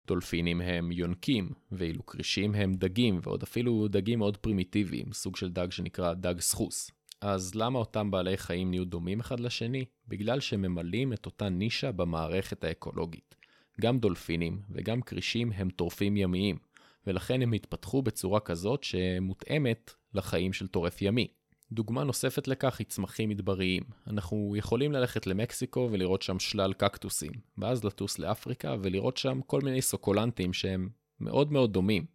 דולפינים 0.10 0.62
הם 0.62 0.92
יונקים, 0.92 1.50
ואילו 1.72 2.06
כרישים 2.06 2.56
הם 2.56 2.74
דגים, 2.74 3.20
ועוד 3.24 3.44
אפילו 3.44 3.88
דגים 3.88 4.20
מאוד 4.20 4.38
פרימיטיביים, 4.38 5.14
סוג 5.14 5.36
של 5.36 5.50
דג 5.50 5.72
שנקרא 5.72 6.14
דג 6.14 6.40
סחוס. 6.40 6.92
אז 7.22 7.56
למה 7.56 7.80
אותם 7.80 8.12
בעלי 8.12 8.38
חיים 8.38 8.70
נהיו 8.70 8.86
דומים 8.86 9.20
אחד 9.20 9.40
לשני? 9.40 9.86
בגלל 10.08 10.40
שהם 10.40 10.62
ממלאים 10.62 11.14
את 11.14 11.26
אותה 11.26 11.50
נישה 11.50 11.92
במערכת 11.92 12.64
האקולוגית. 12.64 13.36
גם 13.82 14.00
דולפינים 14.00 14.62
וגם 14.70 15.02
כרישים 15.02 15.52
הם 15.52 15.70
טורפים 15.70 16.18
ימיים, 16.18 16.58
ולכן 17.08 17.42
הם 17.42 17.54
התפתחו 17.54 18.02
בצורה 18.02 18.40
כזאת 18.40 18.84
שמותאמת 18.84 19.94
לחיים 20.14 20.54
של 20.54 20.68
טורף 20.68 21.02
ימי. 21.02 21.28
דוגמה 21.72 22.04
נוספת 22.04 22.48
לכך 22.48 22.80
היא 22.80 22.88
צמחים 22.88 23.30
מדבריים. 23.30 23.84
אנחנו 24.08 24.54
יכולים 24.58 24.92
ללכת 24.92 25.28
למקסיקו 25.28 25.90
ולראות 25.92 26.22
שם 26.22 26.40
שלל 26.40 26.74
קקטוסים, 26.74 27.32
ואז 27.58 27.84
לטוס 27.84 28.20
לאפריקה 28.20 28.76
ולראות 28.82 29.18
שם 29.18 29.40
כל 29.46 29.62
מיני 29.62 29.82
סוקולנטים 29.82 30.54
שהם 30.54 30.90
מאוד 31.20 31.52
מאוד 31.52 31.74
דומים. 31.74 32.06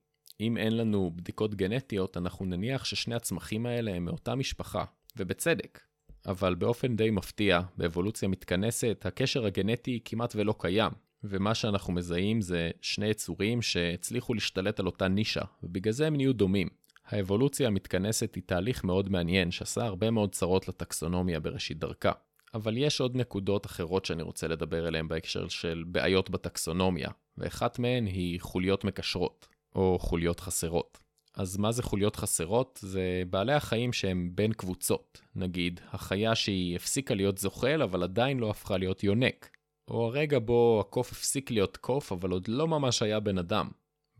אם 0.40 0.56
אין 0.56 0.76
לנו 0.76 1.10
בדיקות 1.16 1.54
גנטיות, 1.54 2.16
אנחנו 2.16 2.46
נניח 2.46 2.84
ששני 2.84 3.14
הצמחים 3.14 3.66
האלה 3.66 3.94
הם 3.94 4.04
מאותה 4.04 4.34
משפחה, 4.34 4.84
ובצדק. 5.16 5.80
אבל 6.26 6.54
באופן 6.54 6.96
די 6.96 7.10
מפתיע, 7.10 7.60
באבולוציה 7.76 8.28
מתכנסת, 8.28 9.02
הקשר 9.04 9.46
הגנטי 9.46 10.00
כמעט 10.04 10.32
ולא 10.36 10.54
קיים, 10.58 10.92
ומה 11.24 11.54
שאנחנו 11.54 11.92
מזהים 11.92 12.40
זה 12.40 12.70
שני 12.80 13.06
יצורים 13.06 13.62
שהצליחו 13.62 14.34
להשתלט 14.34 14.80
על 14.80 14.86
אותה 14.86 15.08
נישה, 15.08 15.42
ובגלל 15.62 15.92
זה 15.92 16.06
הם 16.06 16.16
נהיו 16.16 16.32
דומים. 16.32 16.68
האבולוציה 17.06 17.66
המתכנסת 17.66 18.34
היא 18.34 18.42
תהליך 18.46 18.84
מאוד 18.84 19.08
מעניין 19.08 19.50
שעשה 19.50 19.84
הרבה 19.84 20.10
מאוד 20.10 20.32
צרות 20.34 20.68
לטקסונומיה 20.68 21.40
בראשית 21.40 21.78
דרכה. 21.78 22.12
אבל 22.54 22.76
יש 22.76 23.00
עוד 23.00 23.16
נקודות 23.16 23.66
אחרות 23.66 24.04
שאני 24.04 24.22
רוצה 24.22 24.48
לדבר 24.48 24.86
עליהן 24.86 25.08
בהקשר 25.08 25.48
של 25.48 25.84
בעיות 25.86 26.30
בטקסונומיה, 26.30 27.08
ואחת 27.38 27.78
מהן 27.78 28.06
היא 28.06 28.40
חוליות 28.40 28.84
מקשרות, 28.84 29.48
או 29.74 29.98
חוליות 30.00 30.40
חסרות. 30.40 30.98
אז 31.36 31.56
מה 31.56 31.72
זה 31.72 31.82
חוליות 31.82 32.16
חסרות? 32.16 32.78
זה 32.82 33.22
בעלי 33.30 33.52
החיים 33.52 33.92
שהם 33.92 34.30
בין 34.34 34.52
קבוצות. 34.52 35.20
נגיד, 35.36 35.80
החיה 35.92 36.34
שהיא 36.34 36.76
הפסיקה 36.76 37.14
להיות 37.14 37.38
זוחל 37.38 37.82
אבל 37.82 38.02
עדיין 38.02 38.38
לא 38.38 38.50
הפכה 38.50 38.76
להיות 38.76 39.04
יונק. 39.04 39.50
או 39.88 40.06
הרגע 40.06 40.38
בו 40.38 40.84
הקוף 40.86 41.12
הפסיק 41.12 41.50
להיות 41.50 41.76
קוף 41.76 42.12
אבל 42.12 42.30
עוד 42.30 42.48
לא 42.48 42.68
ממש 42.68 43.02
היה 43.02 43.20
בן 43.20 43.38
אדם. 43.38 43.70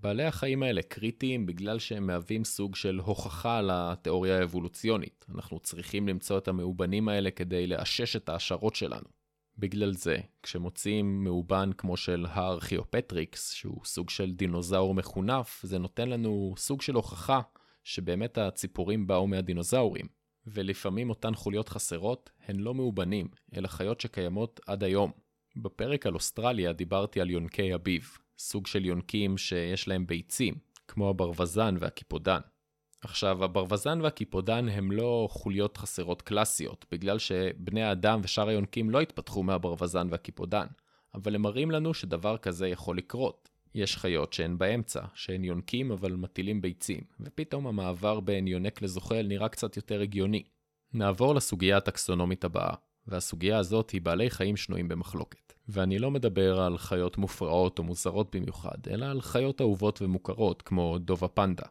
בעלי 0.05 0.25
החיים 0.25 0.63
האלה 0.63 0.83
קריטיים 0.83 1.47
בגלל 1.47 1.79
שהם 1.79 2.07
מהווים 2.07 2.45
סוג 2.45 2.77
של 2.77 3.01
הוכחה 3.05 3.61
לתיאוריה 3.63 4.39
האבולוציונית. 4.39 5.27
אנחנו 5.35 5.61
צריכים 5.61 6.09
למצוא 6.09 6.39
את 6.39 6.49
המאובנים 6.49 7.09
האלה 7.09 7.31
כדי 7.31 7.67
לאשש 7.67 8.17
את 8.17 8.29
ההשערות 8.29 8.75
שלנו. 8.75 9.09
בגלל 9.59 9.93
זה, 9.93 10.17
כשמוצאים 10.43 11.25
מאובן 11.25 11.71
כמו 11.79 11.97
של 11.97 12.27
הארכיאופטריקס, 12.29 13.53
שהוא 13.53 13.81
סוג 13.85 14.11
של 14.11 14.33
דינוזאור 14.33 14.95
מחונף, 14.95 15.61
זה 15.63 15.79
נותן 15.79 16.09
לנו 16.09 16.55
סוג 16.57 16.83
של 16.83 16.95
הוכחה 16.95 17.41
שבאמת 17.85 18.39
הציפורים 18.39 19.07
באו 19.07 19.27
מהדינוזאורים. 19.27 20.07
ולפעמים 20.47 21.11
אותן 21.11 21.35
חוליות 21.35 21.69
חסרות 21.69 22.31
הן 22.47 22.57
לא 22.57 22.75
מאובנים, 22.75 23.29
אלא 23.57 23.69
חיות 23.69 24.01
שקיימות 24.01 24.61
עד 24.67 24.85
היום. 24.85 25.13
בפרק 25.57 26.07
על 26.07 26.15
אוסטרליה 26.15 26.73
דיברתי 26.73 27.21
על 27.21 27.31
יונקי 27.31 27.75
אביב, 27.75 28.19
סוג 28.45 28.67
של 28.67 28.85
יונקים 28.85 29.39
שיש 29.39 29.89
להם 29.89 30.07
ביצים, 30.07 30.55
כמו 30.89 31.11
הברווזן 31.11 31.75
והקיפודן. 31.81 32.41
עכשיו, 33.01 33.45
הברווזן 33.45 34.01
והקיפודן 34.01 34.69
הם 34.69 34.93
לא 34.93 35.29
חוליות 35.31 35.77
חסרות 35.77 36.23
קלאסיות, 36.23 36.87
בגלל 36.91 37.19
שבני 37.19 37.83
האדם 37.83 38.21
ושאר 38.23 38.49
היונקים 38.49 38.91
לא 38.91 39.01
התפתחו 39.01 39.43
מהברווזן 39.43 40.07
והקיפודן, 40.11 40.67
אבל 41.15 41.35
הם 41.35 41.43
מראים 41.43 41.71
לנו 41.71 41.95
שדבר 41.95 42.37
כזה 42.37 42.69
יכול 42.69 42.99
לקרות. 42.99 43.49
יש 43.75 43.97
חיות 43.97 44.33
שהן 44.33 44.59
באמצע, 44.59 45.03
שהן 45.15 45.45
יונקים 45.45 45.91
אבל 45.91 46.13
מטילים 46.13 46.61
ביצים, 46.61 47.01
ופתאום 47.21 47.67
המעבר 47.67 48.21
בין 48.21 48.47
יונק 48.47 48.83
לזוחל 48.83 49.23
נראה 49.23 49.49
קצת 49.49 49.77
יותר 49.77 50.01
הגיוני. 50.01 50.43
נעבור 50.93 51.35
לסוגיה 51.35 51.77
הטקסונומית 51.77 52.45
הבאה, 52.45 52.75
והסוגיה 53.07 53.59
הזאת 53.59 53.91
היא 53.91 54.03
בעלי 54.03 54.31
חיים 54.31 54.57
שנויים 54.57 54.89
במחלוקת. 54.89 55.45
ואני 55.69 55.99
לא 55.99 56.11
מדבר 56.11 56.61
על 56.61 56.79
חיות 56.79 57.19
מופרעות 57.19 57.79
או 57.79 57.85
מוזרות 57.85 58.37
במיוחד, 58.37 58.79
אלא 58.91 59.07
על 59.07 59.21
חיות 59.21 59.61
אהובות 59.61 60.03
ומוכרות 60.03 60.63
כמו 60.63 60.99
דוב 60.99 61.25
הפנדה. 61.25 61.65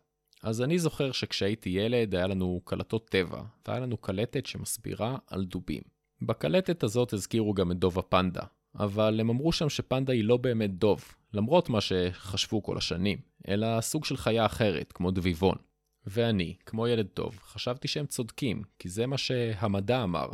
אז 0.44 0.62
אני 0.62 0.80
זוכר 0.80 1.12
שכשהייתי 1.12 1.70
ילד 1.70 2.16
היה 2.16 2.28
לנו 2.28 2.62
קלטות 2.64 3.10
טבע, 3.10 3.42
והיה 3.68 3.80
לנו 3.80 3.98
קלטת 3.98 4.46
שמסבירה 4.46 5.18
על 5.28 5.46
דובים. 5.46 5.82
בקלטת 6.22 6.84
הזאת 6.84 7.14
הזכירו 7.14 7.54
גם 7.54 7.72
את 7.72 7.80
דוב 7.80 8.00
הפנדה, 8.00 8.42
אבל 8.76 9.20
הם 9.20 9.30
אמרו 9.30 9.52
שם 9.52 9.70
שפנדה 9.70 10.14
היא 10.14 10.24
לא 10.24 10.38
באמת 10.38 10.78
דוב, 10.78 11.04
למרות 11.34 11.70
מה 11.70 11.82
שחשבו 11.82 12.64
כל 12.64 12.78
השנים, 12.78 13.18
אלא 13.48 13.82
סוג 13.82 14.06
של 14.06 14.18
חיה 14.18 14.46
אחרת, 14.46 14.92
כמו 14.92 15.12
דביבון. 15.12 15.56
ואני, 16.08 16.56
כמו 16.66 16.88
ילד 16.88 17.08
טוב, 17.08 17.40
חשבתי 17.42 17.88
שהם 17.88 18.06
צודקים, 18.06 18.64
כי 18.80 18.90
זה 18.90 19.06
מה 19.06 19.18
שהמדע 19.18 20.04
אמר. 20.04 20.30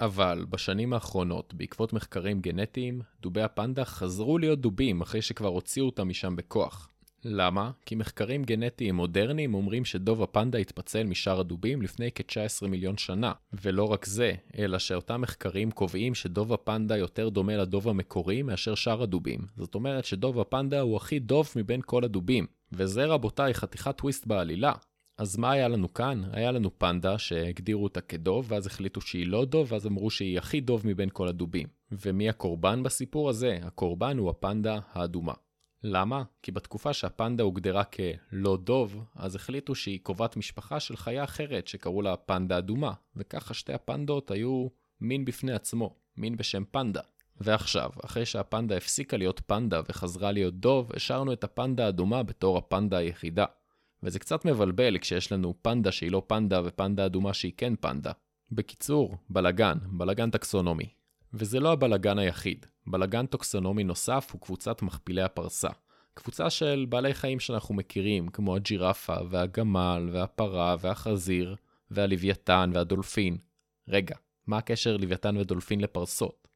אבל 0.00 0.44
בשנים 0.50 0.92
האחרונות, 0.92 1.54
בעקבות 1.54 1.92
מחקרים 1.92 2.40
גנטיים, 2.40 3.00
דובי 3.20 3.42
הפנדה 3.42 3.84
חזרו 3.84 4.38
להיות 4.38 4.60
דובים 4.60 5.00
אחרי 5.00 5.22
שכבר 5.22 5.48
הוציאו 5.48 5.86
אותם 5.86 6.08
משם 6.08 6.36
בכוח. 6.36 6.88
למה? 7.24 7.70
כי 7.86 7.94
מחקרים 7.94 8.44
גנטיים 8.44 8.94
מודרניים 8.94 9.54
אומרים 9.54 9.84
שדוב 9.84 10.22
הפנדה 10.22 10.58
התפצל 10.58 11.02
משאר 11.02 11.40
הדובים 11.40 11.82
לפני 11.82 12.10
כ-19 12.14 12.66
מיליון 12.66 12.96
שנה. 12.98 13.32
ולא 13.62 13.84
רק 13.84 14.04
זה, 14.04 14.34
אלא 14.58 14.78
שאותם 14.78 15.20
מחקרים 15.20 15.70
קובעים 15.70 16.14
שדוב 16.14 16.52
הפנדה 16.52 16.96
יותר 16.96 17.28
דומה 17.28 17.56
לדוב 17.56 17.88
המקורי 17.88 18.42
מאשר 18.42 18.74
שאר 18.74 19.02
הדובים. 19.02 19.40
זאת 19.56 19.74
אומרת 19.74 20.04
שדוב 20.04 20.40
הפנדה 20.40 20.80
הוא 20.80 20.96
הכי 20.96 21.18
דוב 21.18 21.50
מבין 21.56 21.80
כל 21.84 22.04
הדובים. 22.04 22.46
וזה 22.72 23.04
רבותיי 23.04 23.54
חתיכת 23.54 23.96
טוויסט 23.96 24.26
בעלילה. 24.26 24.72
אז 25.18 25.36
מה 25.36 25.52
היה 25.52 25.68
לנו 25.68 25.94
כאן? 25.94 26.22
היה 26.32 26.52
לנו 26.52 26.78
פנדה 26.78 27.18
שהגדירו 27.18 27.84
אותה 27.84 28.00
כדוב, 28.00 28.46
ואז 28.48 28.66
החליטו 28.66 29.00
שהיא 29.00 29.26
לא 29.26 29.44
דוב, 29.44 29.72
ואז 29.72 29.86
אמרו 29.86 30.10
שהיא 30.10 30.38
הכי 30.38 30.60
דוב 30.60 30.86
מבין 30.86 31.08
כל 31.12 31.28
הדובים. 31.28 31.68
ומי 31.92 32.28
הקורבן 32.28 32.82
בסיפור 32.82 33.30
הזה? 33.30 33.58
הקורבן 33.62 34.18
הוא 34.18 34.30
הפנדה 34.30 34.78
האדומה. 34.92 35.32
למה? 35.82 36.22
כי 36.42 36.52
בתקופה 36.52 36.92
שהפנדה 36.92 37.44
הוגדרה 37.44 37.84
כלא 37.84 38.56
דוב, 38.56 39.04
אז 39.16 39.34
החליטו 39.34 39.74
שהיא 39.74 40.00
קרובת 40.02 40.36
משפחה 40.36 40.80
של 40.80 40.96
חיה 40.96 41.24
אחרת 41.24 41.68
שקראו 41.68 42.02
לה 42.02 42.16
פנדה 42.16 42.58
אדומה, 42.58 42.92
וככה 43.16 43.54
שתי 43.54 43.72
הפנדות 43.72 44.30
היו 44.30 44.66
מין 45.00 45.24
בפני 45.24 45.52
עצמו, 45.52 45.96
מין 46.16 46.36
בשם 46.36 46.64
פנדה. 46.70 47.00
ועכשיו, 47.40 47.90
אחרי 48.04 48.26
שהפנדה 48.26 48.76
הפסיקה 48.76 49.16
להיות 49.16 49.40
פנדה 49.46 49.80
וחזרה 49.88 50.32
להיות 50.32 50.54
דוב, 50.54 50.90
השארנו 50.94 51.32
את 51.32 51.44
הפנדה 51.44 51.86
האדומה 51.86 52.22
בתור 52.22 52.58
הפנדה 52.58 52.96
היחידה. 52.96 53.44
וזה 54.04 54.18
קצת 54.18 54.44
מבלבל 54.44 54.98
כשיש 54.98 55.32
לנו 55.32 55.54
פנדה 55.62 55.92
שהיא 55.92 56.10
לא 56.10 56.22
פנדה 56.26 56.60
ופנדה 56.64 57.06
אדומה 57.06 57.34
שהיא 57.34 57.52
כן 57.56 57.76
פנדה. 57.80 58.12
בקיצור, 58.52 59.16
בלגן, 59.30 59.78
בלגן 59.86 60.30
טקסונומי. 60.30 60.88
וזה 61.32 61.60
לא 61.60 61.72
הבלגן 61.72 62.18
היחיד. 62.18 62.66
בלגן 62.86 63.26
טקסונומי 63.26 63.84
נוסף 63.84 64.28
הוא 64.32 64.40
קבוצת 64.40 64.82
מכפילי 64.82 65.22
הפרסה. 65.22 65.68
קבוצה 66.14 66.50
של 66.50 66.86
בעלי 66.88 67.14
חיים 67.14 67.40
שאנחנו 67.40 67.74
מכירים, 67.74 68.28
כמו 68.28 68.56
הג'ירפה 68.56 69.16
והגמל 69.30 70.08
והפרה 70.12 70.76
והחזיר 70.80 71.56
והלוויתן 71.90 72.70
והדולפין. 72.74 73.36
רגע, 73.88 74.16
מה 74.46 74.58
הקשר 74.58 74.96
לוויתן 74.96 75.36
ודולפין 75.36 75.80
לפרסות? 75.80 76.48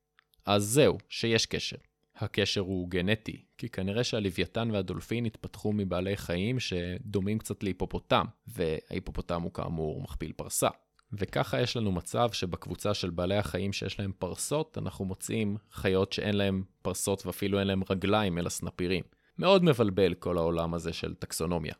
אז 0.46 0.64
זהו, 0.64 0.98
שיש 1.08 1.46
קשר. 1.46 1.76
הקשר 2.18 2.60
הוא 2.60 2.90
גנטי, 2.90 3.44
כי 3.58 3.68
כנראה 3.68 4.04
שהלוויתן 4.04 4.70
והדולפין 4.70 5.24
התפתחו 5.24 5.72
מבעלי 5.72 6.16
חיים 6.16 6.60
שדומים 6.60 7.38
קצת 7.38 7.62
להיפופוטם, 7.62 8.24
וההיפופוטם 8.46 9.42
הוא 9.42 9.52
כאמור 9.52 10.02
מכפיל 10.02 10.32
פרסה. 10.32 10.68
וככה 11.12 11.60
יש 11.60 11.76
לנו 11.76 11.92
מצב 11.92 12.32
שבקבוצה 12.32 12.94
של 12.94 13.10
בעלי 13.10 13.36
החיים 13.36 13.72
שיש 13.72 14.00
להם 14.00 14.12
פרסות, 14.18 14.78
אנחנו 14.78 15.04
מוצאים 15.04 15.56
חיות 15.72 16.12
שאין 16.12 16.36
להם 16.36 16.62
פרסות 16.82 17.26
ואפילו 17.26 17.58
אין 17.58 17.66
להם 17.66 17.82
רגליים 17.90 18.38
אלא 18.38 18.48
סנפירים. 18.48 19.04
מאוד 19.38 19.64
מבלבל 19.64 20.14
כל 20.14 20.38
העולם 20.38 20.74
הזה 20.74 20.92
של 20.92 21.14
טקסונומיה. 21.14 21.74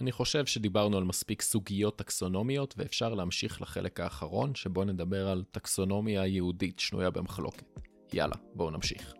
אני 0.00 0.12
חושב 0.12 0.46
שדיברנו 0.46 0.96
על 0.96 1.04
מספיק 1.04 1.42
סוגיות 1.42 1.98
טקסונומיות 1.98 2.74
ואפשר 2.76 3.14
להמשיך 3.14 3.62
לחלק 3.62 4.00
האחרון 4.00 4.54
שבו 4.54 4.84
נדבר 4.84 5.28
על 5.28 5.44
טקסונומיה 5.50 6.26
יהודית 6.26 6.78
שנויה 6.78 7.10
במחלוקת. 7.10 7.80
יאללה, 8.12 8.36
בואו 8.54 8.70
נמשיך. 8.70 9.19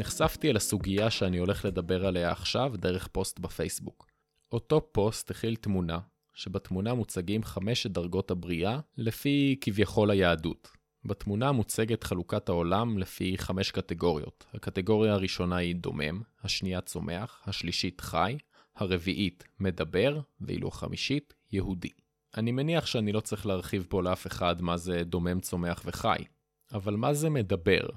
נחשפתי 0.00 0.50
אל 0.50 0.56
הסוגיה 0.56 1.10
שאני 1.10 1.38
הולך 1.38 1.64
לדבר 1.64 2.06
עליה 2.06 2.30
עכשיו 2.30 2.72
דרך 2.76 3.06
פוסט 3.06 3.38
בפייסבוק. 3.38 4.06
אותו 4.52 4.88
פוסט 4.92 5.30
הכיל 5.30 5.56
תמונה, 5.56 5.98
שבתמונה 6.34 6.94
מוצגים 6.94 7.42
חמשת 7.42 7.90
דרגות 7.90 8.30
הבריאה 8.30 8.80
לפי 8.96 9.56
כביכול 9.60 10.10
היהדות. 10.10 10.68
בתמונה 11.04 11.52
מוצגת 11.52 12.04
חלוקת 12.04 12.48
העולם 12.48 12.98
לפי 12.98 13.38
חמש 13.38 13.70
קטגוריות. 13.70 14.46
הקטגוריה 14.54 15.12
הראשונה 15.12 15.56
היא 15.56 15.76
דומם, 15.76 16.22
השנייה 16.42 16.80
צומח, 16.80 17.42
השלישית 17.46 18.00
חי, 18.00 18.38
הרביעית 18.76 19.44
מדבר, 19.60 20.20
ואילו 20.40 20.68
החמישית 20.68 21.34
יהודי. 21.52 21.90
אני 22.36 22.52
מניח 22.52 22.86
שאני 22.86 23.12
לא 23.12 23.20
צריך 23.20 23.46
להרחיב 23.46 23.86
פה 23.88 24.02
לאף 24.02 24.26
אחד 24.26 24.62
מה 24.62 24.76
זה 24.76 25.02
דומם, 25.04 25.40
צומח 25.40 25.82
וחי. 25.84 26.24
אבל 26.72 26.96
מה 26.96 27.14
זה 27.14 27.30
מדבר? 27.30 27.88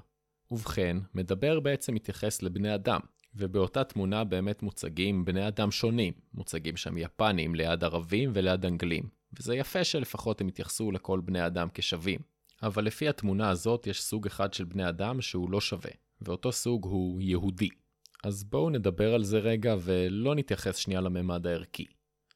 ובכן, 0.50 0.96
מדבר 1.14 1.60
בעצם 1.60 1.94
מתייחס 1.94 2.42
לבני 2.42 2.74
אדם, 2.74 3.00
ובאותה 3.34 3.84
תמונה 3.84 4.24
באמת 4.24 4.62
מוצגים 4.62 5.24
בני 5.24 5.48
אדם 5.48 5.70
שונים. 5.70 6.12
מוצגים 6.34 6.76
שם 6.76 6.98
יפנים 6.98 7.54
ליד 7.54 7.84
ערבים 7.84 8.30
וליד 8.34 8.64
אנגלים, 8.64 9.08
וזה 9.38 9.56
יפה 9.56 9.84
שלפחות 9.84 10.40
הם 10.40 10.48
יתייחסו 10.48 10.92
לכל 10.92 11.20
בני 11.20 11.46
אדם 11.46 11.68
כשווים. 11.74 12.20
אבל 12.62 12.84
לפי 12.84 13.08
התמונה 13.08 13.50
הזאת 13.50 13.86
יש 13.86 14.02
סוג 14.02 14.26
אחד 14.26 14.54
של 14.54 14.64
בני 14.64 14.88
אדם 14.88 15.20
שהוא 15.20 15.50
לא 15.50 15.60
שווה, 15.60 15.90
ואותו 16.20 16.52
סוג 16.52 16.84
הוא 16.84 17.20
יהודי. 17.20 17.68
אז 18.24 18.44
בואו 18.44 18.70
נדבר 18.70 19.14
על 19.14 19.24
זה 19.24 19.38
רגע 19.38 19.74
ולא 19.80 20.34
נתייחס 20.34 20.76
שנייה 20.76 21.00
לממד 21.00 21.46
הערכי. 21.46 21.84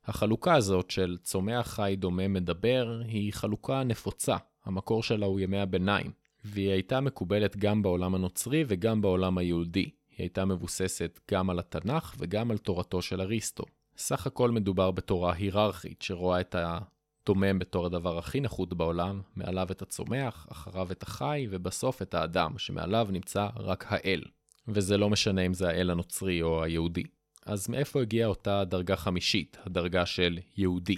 החלוקה 0.04 0.54
הזאת 0.54 0.90
של 0.90 1.16
צומח 1.22 1.66
חי 1.66 1.94
דומה 1.98 2.28
מדבר 2.28 3.00
היא 3.04 3.32
חלוקה 3.32 3.84
נפוצה, 3.84 4.36
המקור 4.64 5.02
שלה 5.02 5.26
הוא 5.26 5.40
ימי 5.40 5.58
הביניים, 5.58 6.10
והיא 6.48 6.70
הייתה 6.70 7.00
מקובלת 7.00 7.56
גם 7.56 7.82
בעולם 7.82 8.14
הנוצרי 8.14 8.64
וגם 8.68 9.00
בעולם 9.00 9.38
היהודי. 9.38 9.80
היא 10.10 10.24
הייתה 10.24 10.44
מבוססת 10.44 11.20
גם 11.30 11.50
על 11.50 11.58
התנ"ך 11.58 12.14
וגם 12.18 12.50
על 12.50 12.58
תורתו 12.58 13.02
של 13.02 13.20
אריסטו. 13.20 13.64
סך 13.96 14.26
הכל 14.26 14.50
מדובר 14.50 14.90
בתורה 14.90 15.32
היררכית, 15.34 16.02
שרואה 16.02 16.40
את 16.40 16.54
הדומם 16.58 17.58
בתור 17.58 17.86
הדבר 17.86 18.18
הכי 18.18 18.40
נחות 18.40 18.74
בעולם, 18.74 19.20
מעליו 19.36 19.66
את 19.70 19.82
הצומח, 19.82 20.46
אחריו 20.52 20.92
את 20.92 21.02
החי, 21.02 21.46
ובסוף 21.50 22.02
את 22.02 22.14
האדם, 22.14 22.58
שמעליו 22.58 23.08
נמצא 23.10 23.48
רק 23.56 23.84
האל. 23.88 24.22
וזה 24.68 24.96
לא 24.96 25.10
משנה 25.10 25.40
אם 25.40 25.54
זה 25.54 25.68
האל 25.68 25.90
הנוצרי 25.90 26.42
או 26.42 26.62
היהודי. 26.62 27.04
אז 27.46 27.68
מאיפה 27.68 28.00
הגיעה 28.00 28.28
אותה 28.28 28.64
דרגה 28.64 28.96
חמישית, 28.96 29.56
הדרגה 29.64 30.06
של 30.06 30.38
יהודי? 30.56 30.96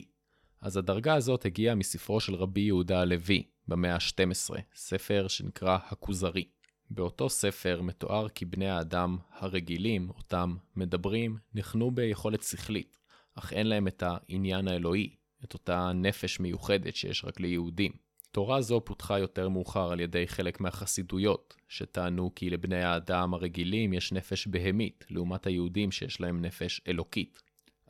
אז 0.61 0.77
הדרגה 0.77 1.15
הזאת 1.15 1.45
הגיעה 1.47 1.75
מספרו 1.75 2.21
של 2.21 2.35
רבי 2.35 2.61
יהודה 2.61 3.01
הלוי, 3.01 3.43
במאה 3.69 3.95
ה-12, 3.95 4.55
ספר 4.75 5.29
שנקרא 5.29 5.79
הכוזרי. 5.89 6.45
באותו 6.91 7.29
ספר 7.29 7.83
מתואר 7.83 8.29
כי 8.29 8.45
בני 8.45 8.69
האדם 8.69 9.19
הרגילים, 9.33 10.11
אותם 10.11 10.57
מדברים, 10.77 11.37
נחנו 11.55 11.91
ביכולת 11.91 12.43
שכלית, 12.43 12.99
אך 13.35 13.53
אין 13.53 13.67
להם 13.67 13.89
את 13.89 14.03
העניין 14.07 14.69
האלוהי, 14.69 15.17
את 15.45 15.55
אותה 15.55 15.93
נפש 15.95 16.41
מיוחדת 16.41 16.97
שיש 16.97 17.25
רק 17.25 17.41
ליהודים. 17.41 17.93
תורה 18.33 18.63
זו 18.63 18.81
פותחה 18.85 19.19
יותר 19.19 19.49
מאוחר 19.49 19.93
על 19.93 20.01
ידי 20.01 20.29
חלק 20.29 20.61
מהחסידויות, 20.61 21.55
שטענו 21.69 22.35
כי 22.35 22.51
לבני 22.51 22.83
האדם 22.83 23.35
הרגילים 23.35 23.93
יש 23.93 24.13
נפש 24.13 24.47
בהמית, 24.47 25.05
לעומת 25.11 25.47
היהודים 25.47 25.93
שיש 25.93 26.21
להם 26.21 26.43
נפש 26.43 26.81
אלוקית. 26.89 27.43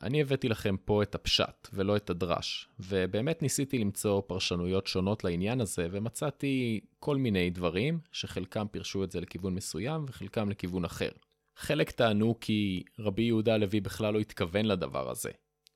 אני 0.03 0.21
הבאתי 0.21 0.49
לכם 0.49 0.75
פה 0.85 1.03
את 1.03 1.15
הפשט 1.15 1.67
ולא 1.73 1.95
את 1.95 2.09
הדרש, 2.09 2.67
ובאמת 2.79 3.41
ניסיתי 3.41 3.77
למצוא 3.77 4.21
פרשנויות 4.27 4.87
שונות 4.87 5.23
לעניין 5.23 5.61
הזה, 5.61 5.87
ומצאתי 5.91 6.79
כל 6.99 7.17
מיני 7.17 7.49
דברים, 7.49 7.99
שחלקם 8.11 8.65
פירשו 8.71 9.03
את 9.03 9.11
זה 9.11 9.21
לכיוון 9.21 9.55
מסוים 9.55 10.05
וחלקם 10.07 10.49
לכיוון 10.49 10.85
אחר. 10.85 11.09
חלק 11.55 11.91
טענו 11.91 12.35
כי 12.39 12.83
רבי 12.99 13.21
יהודה 13.21 13.53
הלוי 13.53 13.81
בכלל 13.81 14.13
לא 14.13 14.19
התכוון 14.19 14.65
לדבר 14.65 15.09
הזה. 15.09 15.29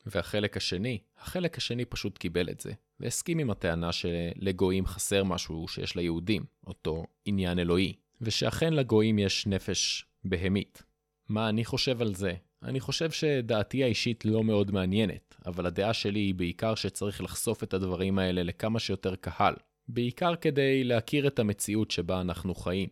והחלק 0.06 0.58
השני, 0.58 1.00
החלק 1.18 1.58
השני 1.58 1.86
פשוט 1.86 2.18
קיבל 2.18 2.50
את 2.50 2.60
זה, 2.60 2.72
והסכים 3.00 3.40
עם 3.40 3.50
הטענה 3.50 3.92
שלגויים 3.92 4.86
חסר 4.86 5.24
משהו 5.24 5.68
שיש 5.68 5.96
ליהודים, 5.96 6.46
אותו 6.68 7.06
עניין 7.26 7.60
אלוהי, 7.60 7.94
ושאכן 8.22 8.74
לגויים 8.74 9.20
יש 9.20 9.48
נפש 9.48 10.06
בהמית. 10.24 10.84
מה 11.30 11.50
אני 11.50 11.66
חושב 11.66 12.02
על 12.02 12.16
זה? 12.16 12.34
אני 12.66 12.80
חושב 12.80 13.12
שדעתי 13.12 13.84
האישית 13.84 14.26
לא 14.26 14.44
מאוד 14.44 14.72
מעניינת, 14.72 15.36
אבל 15.46 15.66
הדעה 15.66 15.94
שלי 15.94 16.20
היא 16.20 16.36
בעיקר 16.36 16.76
שצריך 16.76 17.22
לחשוף 17.22 17.64
את 17.64 17.74
הדברים 17.74 18.20
האלה 18.20 18.44
לכמה 18.44 18.80
שיותר 18.80 19.16
קהל. 19.16 19.54
בעיקר 19.88 20.36
כדי 20.36 20.84
להכיר 20.84 21.28
את 21.28 21.40
המציאות 21.40 21.92
שבה 21.92 22.22
אנחנו 22.22 22.56
חיים. 22.56 22.90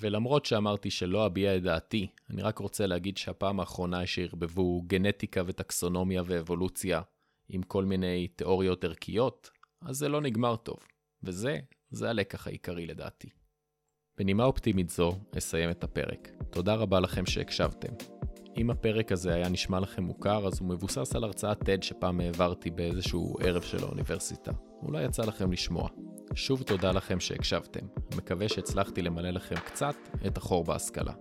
ולמרות 0.00 0.46
שאמרתי 0.46 0.90
שלא 0.90 1.26
אביע 1.26 1.56
את 1.56 1.62
דעתי, 1.62 2.06
אני 2.30 2.42
רק 2.42 2.58
רוצה 2.58 2.86
להגיד 2.86 3.16
שהפעם 3.16 3.60
האחרונה 3.60 4.06
שערבבו 4.06 4.82
גנטיקה 4.86 5.42
וטקסונומיה 5.46 6.22
ואבולוציה 6.26 7.02
עם 7.48 7.62
כל 7.62 7.84
מיני 7.84 8.28
תיאוריות 8.28 8.84
ערכיות, 8.84 9.50
אז 9.82 9.96
זה 9.96 10.08
לא 10.08 10.20
נגמר 10.20 10.56
טוב. 10.56 10.78
וזה, 11.22 11.58
זה 11.90 12.10
הלקח 12.10 12.46
העיקרי 12.46 12.86
לדעתי. 12.86 13.28
בנימה 14.18 14.44
אופטימית 14.44 14.90
זו, 14.90 15.12
אסיים 15.38 15.70
את 15.70 15.84
הפרק. 15.84 16.28
תודה 16.50 16.74
רבה 16.74 17.00
לכם 17.00 17.26
שהקשבתם. 17.26 18.13
אם 18.56 18.70
הפרק 18.70 19.12
הזה 19.12 19.34
היה 19.34 19.48
נשמע 19.48 19.80
לכם 19.80 20.02
מוכר, 20.02 20.46
אז 20.46 20.60
הוא 20.60 20.68
מבוסס 20.68 21.16
על 21.16 21.24
הרצאת 21.24 21.62
TED 21.62 21.82
שפעם 21.82 22.20
העברתי 22.20 22.70
באיזשהו 22.70 23.36
ערב 23.40 23.62
של 23.62 23.84
האוניברסיטה. 23.84 24.52
אולי 24.82 25.04
יצא 25.04 25.22
לכם 25.22 25.52
לשמוע. 25.52 25.88
שוב 26.34 26.62
תודה 26.62 26.92
לכם 26.92 27.20
שהקשבתם. 27.20 27.86
מקווה 28.16 28.48
שהצלחתי 28.48 29.02
למלא 29.02 29.30
לכם 29.30 29.54
קצת 29.54 29.94
את 30.26 30.36
החור 30.36 30.64
בהשכלה. 30.64 31.12